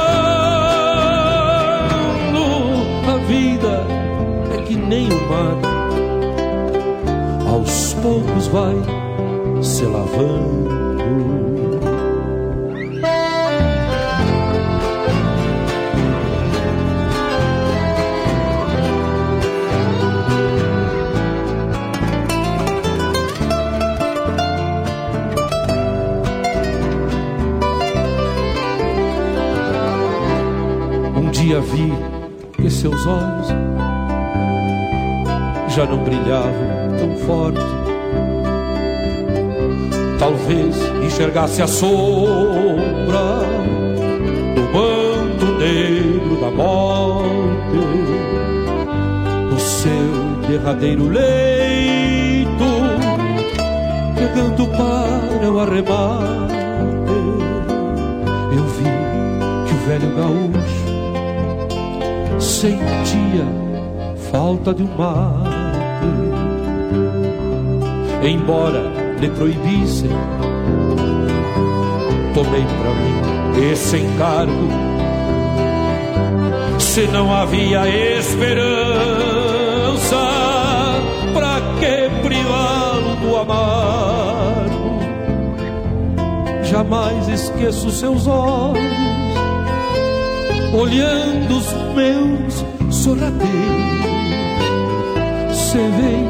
[3.09, 3.85] A vida
[4.57, 5.57] é que nem o mar,
[7.51, 8.75] aos poucos vai
[9.61, 10.66] se lavando.
[31.57, 31.93] Dia vi
[32.61, 33.47] que seus olhos
[35.69, 36.51] já não brilhavam
[36.97, 37.61] tão forte.
[40.19, 43.41] Talvez enxergasse a sombra
[44.55, 47.77] do manto negro da morte
[49.51, 52.65] no seu derradeiro leito,
[54.15, 56.57] pegando para o arremate.
[58.55, 58.85] Eu vi
[59.67, 60.46] que o velho gaúcho
[62.57, 63.45] sentia
[64.31, 65.55] falta de um mate.
[68.23, 68.81] Embora
[69.19, 70.09] lhe proibissem,
[72.33, 74.69] tomei para mim esse encargo.
[76.79, 78.65] Se não havia esperança,
[81.33, 84.97] para que privá-lo do amargo?
[86.63, 89.07] Jamais esqueço seus olhos
[90.73, 93.47] olhando os meus sorrateiros.
[95.73, 96.27] Vem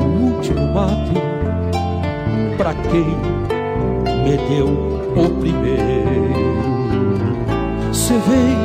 [0.00, 1.20] o último mate
[2.56, 3.06] pra quem
[4.24, 4.68] me deu
[5.16, 5.84] o primeiro.
[8.26, 8.56] Vem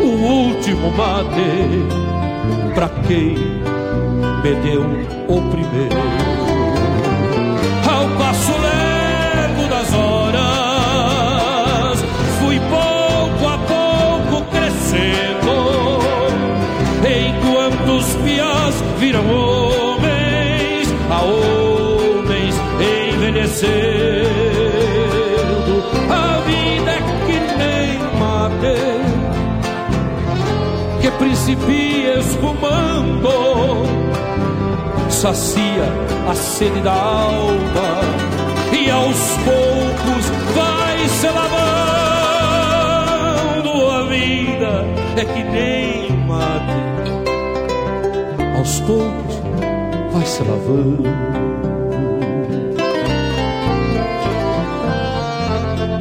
[0.00, 1.48] o último mate
[2.74, 3.34] pra quem
[4.42, 4.82] me deu
[5.28, 6.47] o primeiro.
[19.08, 22.54] Viram homens, a homens
[23.14, 23.78] envelhecendo.
[26.10, 28.76] A vida é que nem mate
[31.00, 33.36] que principia esfumando,
[35.08, 35.88] sacia
[36.28, 38.02] a sede da alma
[38.72, 42.18] e aos poucos vai se lavando
[44.08, 44.84] vida
[45.16, 46.97] é que nem mate,
[48.68, 49.40] aos poucos
[50.12, 51.04] vai se lavando.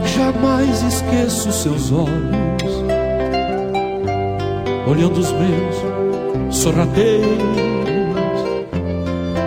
[0.06, 2.84] Jamais esqueço seus olhos,
[4.86, 7.28] olhando os meus sorrateiros.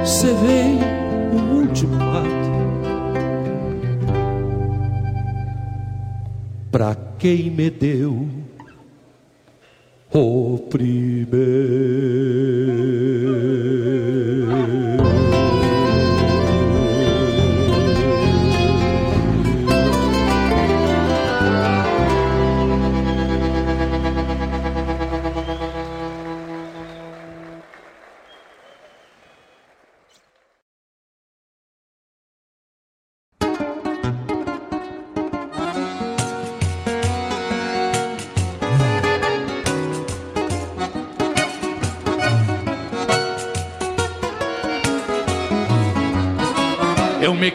[0.03, 0.79] Você vê
[1.37, 2.31] o último mate.
[6.71, 8.40] Pra quem me deu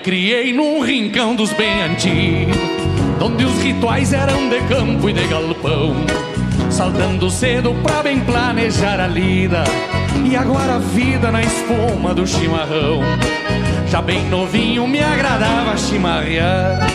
[0.06, 2.56] criei num rincão dos bem antigos,
[3.20, 5.96] onde os rituais eram de campo e de galpão,
[6.70, 9.64] saltando cedo pra bem planejar a lida,
[10.24, 13.02] e agora a vida na espuma do chimarrão.
[13.88, 16.86] Já bem novinho me agradava chimarrear,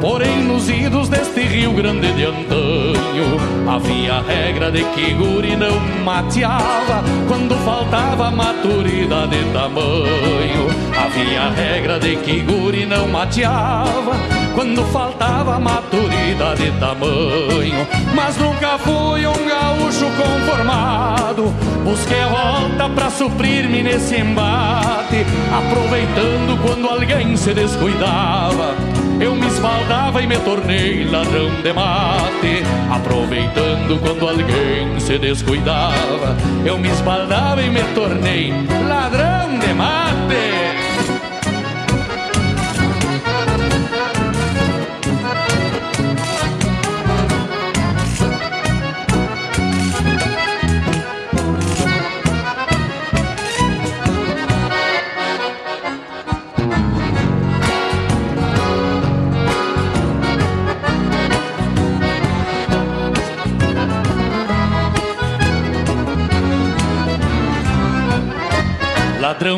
[0.00, 5.80] porém nos idos deste Rio Grande de antanho havia a regra de que guri não
[6.04, 10.73] mateava quando faltava maturidade de tamanho
[11.04, 14.12] Havia regra de que guri não mateava
[14.54, 17.86] quando faltava maturidade de tamanho.
[18.14, 21.52] Mas nunca fui um gaúcho conformado.
[21.84, 28.74] Busquei a volta pra suprir-me nesse embate, aproveitando quando alguém se descuidava.
[29.20, 36.34] Eu me esbaldava e me tornei ladrão de mate, aproveitando quando alguém se descuidava.
[36.64, 38.54] Eu me esbaldava e me tornei
[38.88, 40.63] ladrão de mate.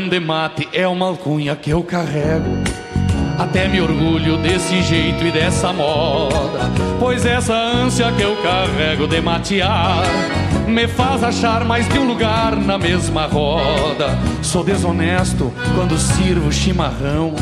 [0.07, 2.63] Ladrão de mate é uma alcunha que eu carrego.
[3.39, 6.71] Até me orgulho desse jeito e dessa moda.
[6.99, 10.05] Pois essa ânsia que eu carrego de matear
[10.67, 14.19] me faz achar mais de um lugar na mesma roda.
[14.43, 17.35] Sou desonesto quando sirvo chimarrão.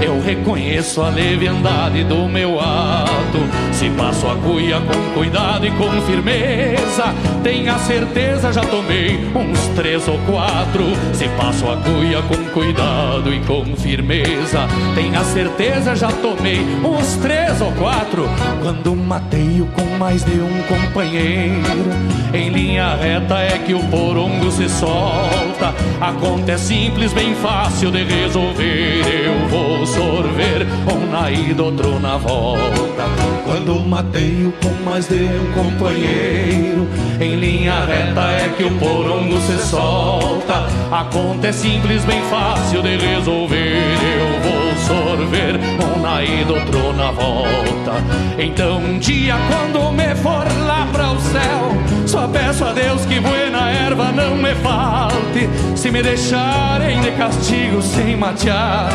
[0.00, 3.38] Eu reconheço a leviandade do meu ato.
[3.72, 10.08] Se passo a cuia com cuidado e com firmeza, tenha certeza já tomei uns três
[10.08, 10.84] ou quatro.
[11.12, 17.60] Se passo a cuia com cuidado e com firmeza, tenha certeza já tomei uns três
[17.60, 18.26] ou quatro.
[18.62, 21.90] Quando mateio com mais de um companheiro,
[22.32, 25.74] em linha reta é que o porongo se solta.
[26.00, 29.02] A conta é simples, bem fácil de resolver.
[29.24, 33.04] Eu vou sorver um na ida, outro na volta.
[33.44, 36.88] Quando mateio com mais de um companheiro,
[37.20, 40.66] em linha reta é que o porongo se solta.
[40.90, 43.82] A conta é simples, bem fácil de resolver.
[44.18, 47.92] Eu vou sorver um na ida, outro na volta.
[48.38, 51.74] Então um dia quando me for lá para o céu,
[52.06, 55.48] só peço a Deus que buena erva não me falte.
[55.74, 58.90] Se me deixarem de castigo sem matear,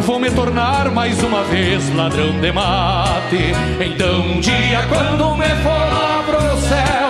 [0.00, 3.54] vou me tornar mais uma vez ladrão de mate.
[3.80, 7.09] Então um dia quando me for lá pro céu,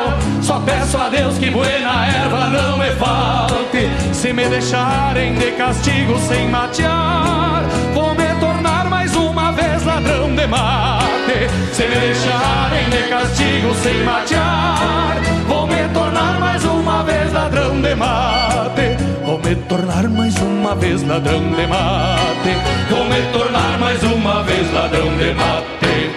[0.51, 3.89] só peço a Deus que buena erva não me falte.
[4.12, 7.62] Se me deixarem de castigo sem matear,
[7.94, 11.48] vou me tornar mais uma vez ladrão de mate.
[11.72, 17.94] Se me deixarem de castigo sem matear, vou me tornar mais uma vez ladrão de
[17.94, 18.97] mate.
[19.24, 22.52] Vou me tornar mais uma vez ladrão de mate.
[22.90, 26.10] Vou me tornar mais uma vez ladrão de mate.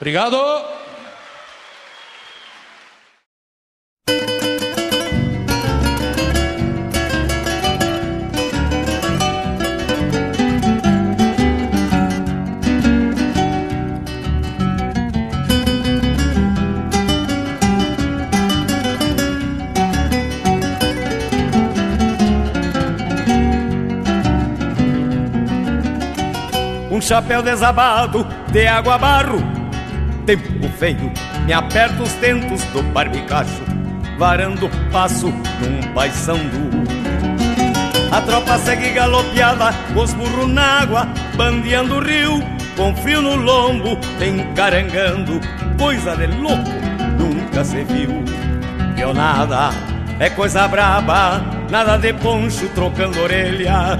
[0.00, 0.85] Obrigado.
[26.96, 29.36] Um chapéu desabado de água barro.
[30.24, 31.12] Tempo feio,
[31.44, 33.62] me aperta os tentos do barbicacho
[34.16, 36.86] Varando passo num paisando
[38.10, 41.06] A tropa segue galopeada, os burros na água
[41.36, 42.40] Bandeando o rio,
[42.74, 45.38] com frio no lombo Encarangando,
[45.78, 46.70] coisa de louco,
[47.18, 48.24] nunca se viu.
[48.94, 49.68] Pionada,
[50.18, 53.98] é coisa braba Nada de poncho trocando orelha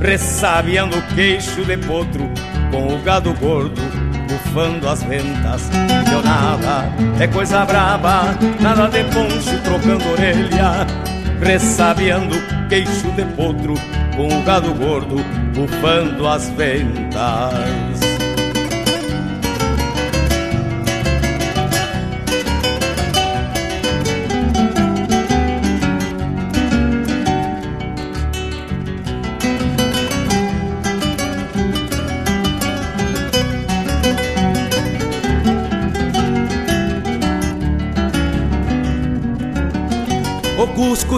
[0.00, 2.30] Ressabiando o queixo de potro
[2.70, 3.80] Com o gado gordo
[4.28, 5.70] bufando as ventas.
[6.08, 10.86] Pionada, é coisa braba Nada de poncho trocando orelha.
[11.40, 13.74] Ressabiando o queixo de potro
[14.16, 15.16] Com o gado gordo
[15.54, 17.95] bufando as ventas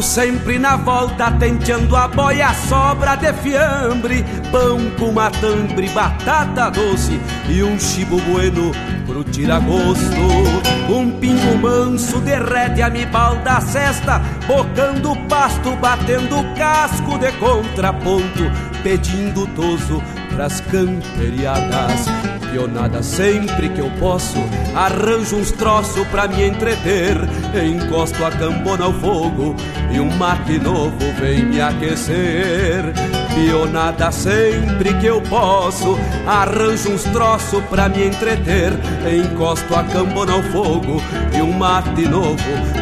[0.01, 7.63] Sempre na volta, tenteando a boia, sobra de fiambre, pão com matambre, batata doce e
[7.63, 8.73] um chibo bueno
[9.07, 10.15] pro tiragosto.
[10.89, 18.45] Um pingo manso derrete a me balda cesta, bocando pasto, batendo casco de contraponto,
[18.83, 22.07] pedindo toso pras camperiadas.
[22.51, 24.39] Pionada sempre que eu posso,
[24.75, 27.17] arranjo uns troços pra me entreter.
[27.55, 29.55] Encosto a cambona ao fogo
[29.91, 32.85] e um mate novo vem me aquecer.
[33.35, 38.73] Pionada sempre que eu posso, arranjo uns troços pra me entreter.
[39.07, 41.03] Encosto a cambona ao fogo
[41.37, 42.37] e um mate novo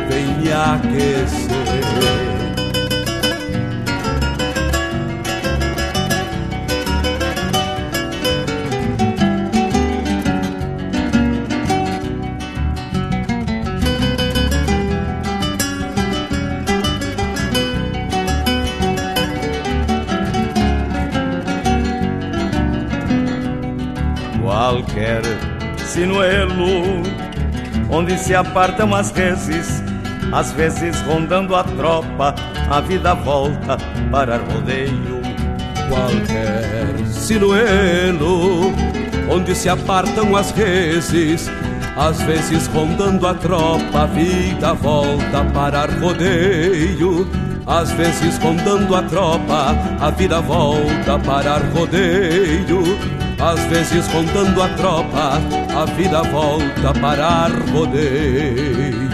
[0.08, 2.35] vem me aquecer.
[26.06, 27.02] Sinuelo,
[27.90, 29.82] onde se apartam as reses,
[30.32, 32.32] às vezes rondando a tropa,
[32.70, 33.76] a vida volta
[34.10, 35.20] para rodeio.
[35.88, 38.72] Qualquer sinuelo,
[39.28, 41.50] onde se apartam as reses,
[41.96, 47.28] às vezes rondando a tropa, a vida volta para rodeio.
[47.66, 52.96] Às vezes rondando a tropa, a vida volta para rodeio.
[53.40, 59.06] Às vezes rondando a tropa, a vida volta para rodeio.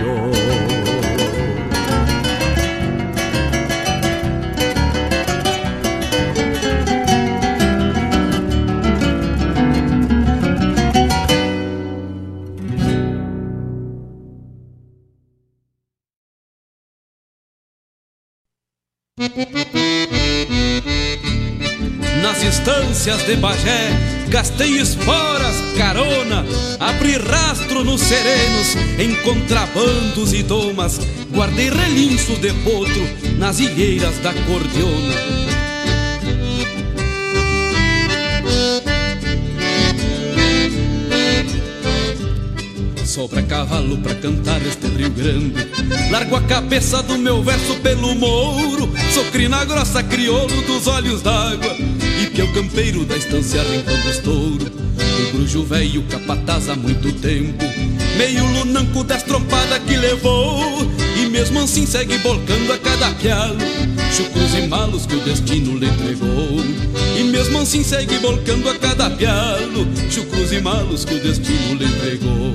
[22.22, 23.90] Nas estâncias de Bagé,
[24.28, 25.56] gastei esporas,
[26.80, 31.00] abri rastro nos serenos, em contrabandos e domas,
[31.30, 35.42] guardei relinços de potro nas ilheiras da cordiona.
[43.04, 45.68] Sobra cavalo pra cantar este Rio Grande.
[46.10, 48.90] Largo a cabeça do meu verso pelo mouro.
[49.12, 51.76] Sou crina grossa, crioulo dos olhos d'água.
[52.22, 54.82] E pião campeiro da estância Rincão dos Touro
[55.42, 57.64] O brujo velho capataz há muito tempo.
[58.16, 60.88] Meio lunanco das trompadas que levou.
[61.20, 63.58] E mesmo assim segue volcando a cada pialo
[64.12, 66.60] Chucros e malos que o destino lhe entregou.
[67.18, 71.86] E mesmo assim segue volcando a cada pialo Chucros e malos que o destino lhe
[71.86, 72.54] entregou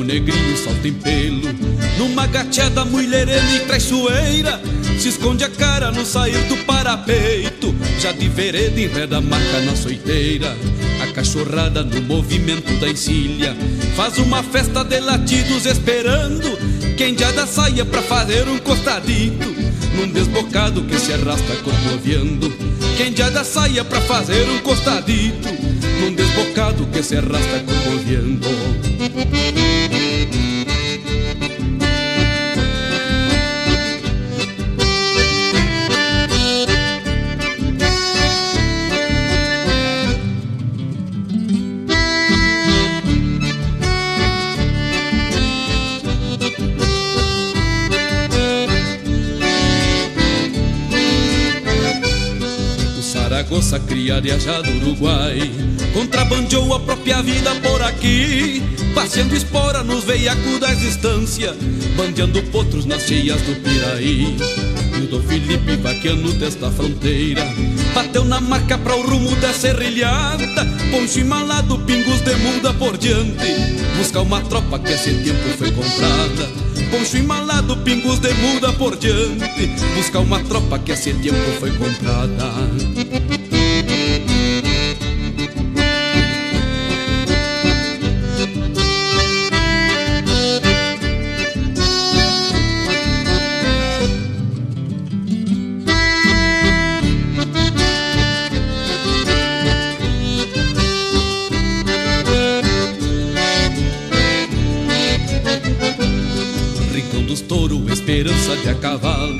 [0.00, 1.48] o negrinho salta em pelo.
[1.98, 4.60] Numa gateada mulherena e traiçoeira
[4.98, 7.74] Se esconde a cara no sair do parapeito.
[7.98, 10.56] Já de vereda enreda a marca na soiteira.
[11.02, 13.54] A cachorrada no movimento da encilha.
[13.94, 16.58] Faz uma festa de latidos esperando
[16.96, 19.48] Quem já da saia pra fazer um costadito.
[19.94, 22.50] Num desbocado que se arrasta corcoviando
[22.96, 25.48] Quem já da saia pra fazer um costadito.
[26.00, 28.48] Num desbocado que se arrasta corcoviando
[53.70, 55.50] Saragossa cria já do Uruguai.
[55.92, 58.62] Contrabandeou a própria vida por aqui.
[58.94, 61.54] Passeando espora nos veiacos da existência
[61.96, 64.36] Bandeando potros nas cheias do Piraí.
[64.98, 67.46] E o Dom Felipe vaqueando desta fronteira.
[67.94, 70.66] Bateu na marca para o rumo da serrilhada.
[70.90, 73.54] Poncho malado, pingos de muda por diante.
[73.96, 76.48] Buscar uma tropa que esse tempo foi comprada.
[76.90, 79.68] Poncho malado, pingos de muda por diante.
[79.94, 83.49] Buscar uma tropa que esse tempo foi comprada
[108.10, 109.38] esperança de a cavalo.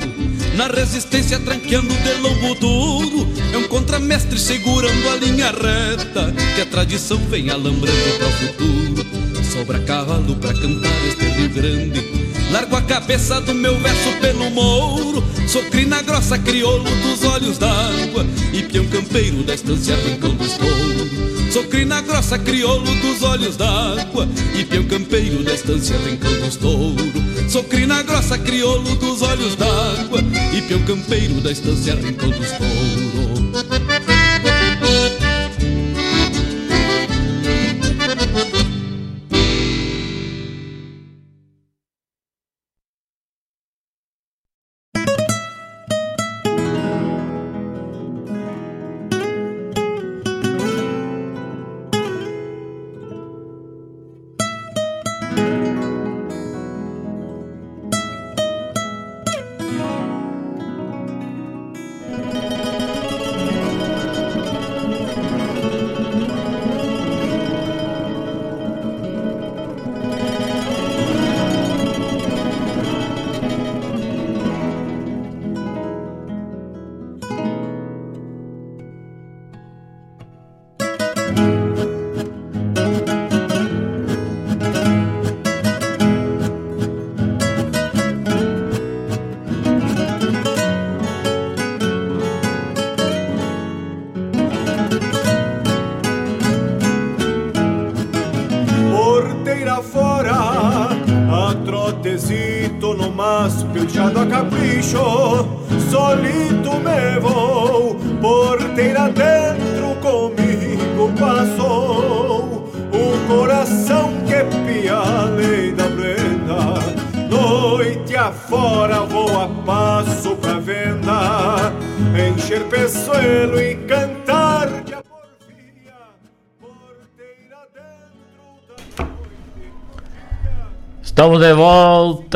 [0.55, 6.65] Na resistência tranqueando de lombo duro É um contramestre segurando a linha reta Que a
[6.65, 9.05] tradição vem alambrando para o futuro.
[9.51, 12.03] Sobra cavalo pra cantar este Rio Grande.
[12.51, 18.25] Largo a cabeça do meu verso pelo mouro Sou crina grossa, crioulo dos olhos d'água
[18.53, 24.27] E peão campeiro da estância Rincão dos Touro Sou crina grossa, crioulo dos olhos d'água
[24.53, 30.21] E peão campeiro da estância Rincão dos Touros Sou crina grossa, crioulo dos olhos d'água
[30.55, 33.10] E peão campeiro da estância Rincão dos Touros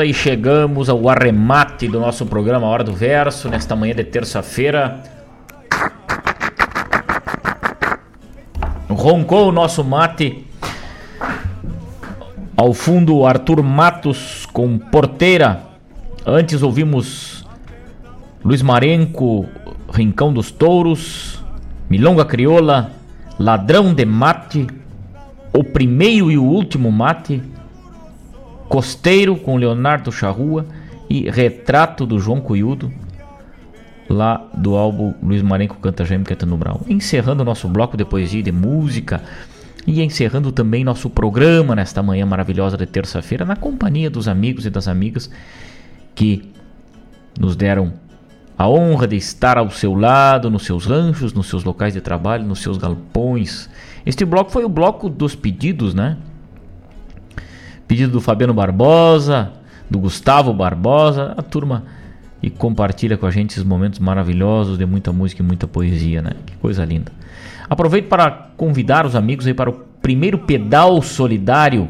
[0.03, 5.01] e chegamos ao arremate do nosso programa Hora do Verso, nesta manhã de terça-feira.
[8.89, 10.45] Roncou o nosso mate.
[12.57, 15.61] Ao fundo, Arthur Matos com Porteira.
[16.25, 17.45] Antes ouvimos
[18.43, 19.45] Luiz Marenco,
[19.93, 21.43] Rincão dos Touros,
[21.89, 22.91] Milonga Crioula,
[23.39, 24.67] Ladrão de Mate,
[25.53, 27.54] O Primeiro e o Último Mate.
[28.67, 30.65] Costeiro com Leonardo Charrua
[31.09, 32.91] e Retrato do João Cuyudo,
[34.09, 36.81] lá do álbum Luiz Marenco Canta Gêmeo Caetano Brau.
[36.87, 39.21] Encerrando o nosso bloco de poesia e de música
[39.85, 44.69] e encerrando também nosso programa nesta manhã maravilhosa de terça-feira na companhia dos amigos e
[44.69, 45.29] das amigas
[46.15, 46.51] que
[47.39, 47.93] nos deram
[48.57, 52.45] a honra de estar ao seu lado, nos seus ranchos, nos seus locais de trabalho,
[52.45, 53.69] nos seus galpões.
[54.05, 56.17] Este bloco foi o bloco dos pedidos, né?
[57.87, 59.51] Pedido do Fabiano Barbosa,
[59.89, 61.83] do Gustavo Barbosa, a turma
[62.41, 66.31] e compartilha com a gente esses momentos maravilhosos de muita música e muita poesia, né?
[66.45, 67.11] Que coisa linda.
[67.69, 71.89] Aproveito para convidar os amigos aí para o primeiro pedal solidário,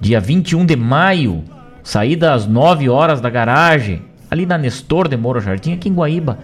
[0.00, 1.42] dia 21 de maio,
[1.82, 6.38] saída às 9 horas da garagem, ali na Nestor de Moro Jardim, aqui em Guaíba,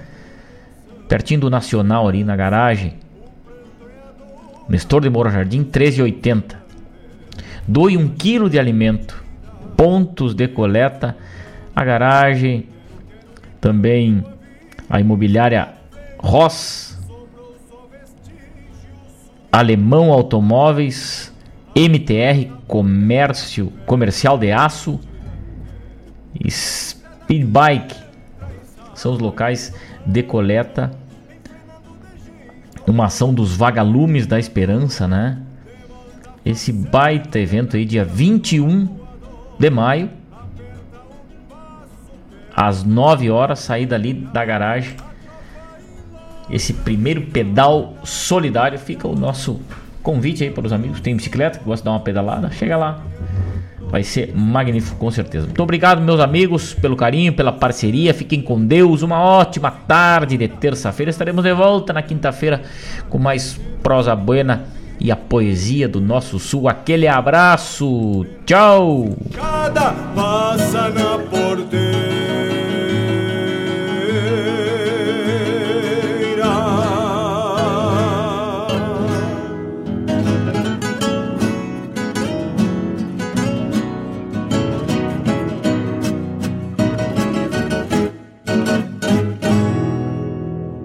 [1.08, 2.94] pertinho do Nacional ali na garagem.
[4.68, 6.63] Nestor de Moro Jardim, 1380.
[7.66, 9.22] Doe um quilo de alimento.
[9.76, 11.16] Pontos de coleta.
[11.74, 12.68] A garagem.
[13.60, 14.24] Também
[14.88, 15.68] a imobiliária
[16.18, 16.98] Ross.
[19.50, 21.32] Alemão Automóveis.
[21.74, 25.00] MTR Comércio Comercial de Aço.
[26.48, 27.96] Speedbike.
[28.94, 29.72] São os locais
[30.04, 30.92] de coleta.
[32.86, 35.43] Uma ação dos vagalumes da esperança, né?
[36.44, 38.88] Esse baita evento aí, dia 21
[39.58, 40.10] de maio,
[42.54, 44.94] às 9 horas, saída ali da garagem.
[46.50, 49.60] Esse primeiro pedal solidário fica o nosso
[50.02, 52.76] convite aí para os amigos que tem bicicleta, que gostam de dar uma pedalada, chega
[52.76, 53.00] lá.
[53.88, 55.46] Vai ser magnífico, com certeza.
[55.46, 58.12] Muito obrigado, meus amigos, pelo carinho, pela parceria.
[58.12, 59.02] Fiquem com Deus.
[59.02, 61.10] Uma ótima tarde de terça-feira.
[61.10, 62.62] Estaremos de volta na quinta-feira
[63.08, 64.64] com mais prosa buena
[65.00, 66.68] e a poesia do nosso sul.
[66.68, 69.16] Aquele abraço, tchau!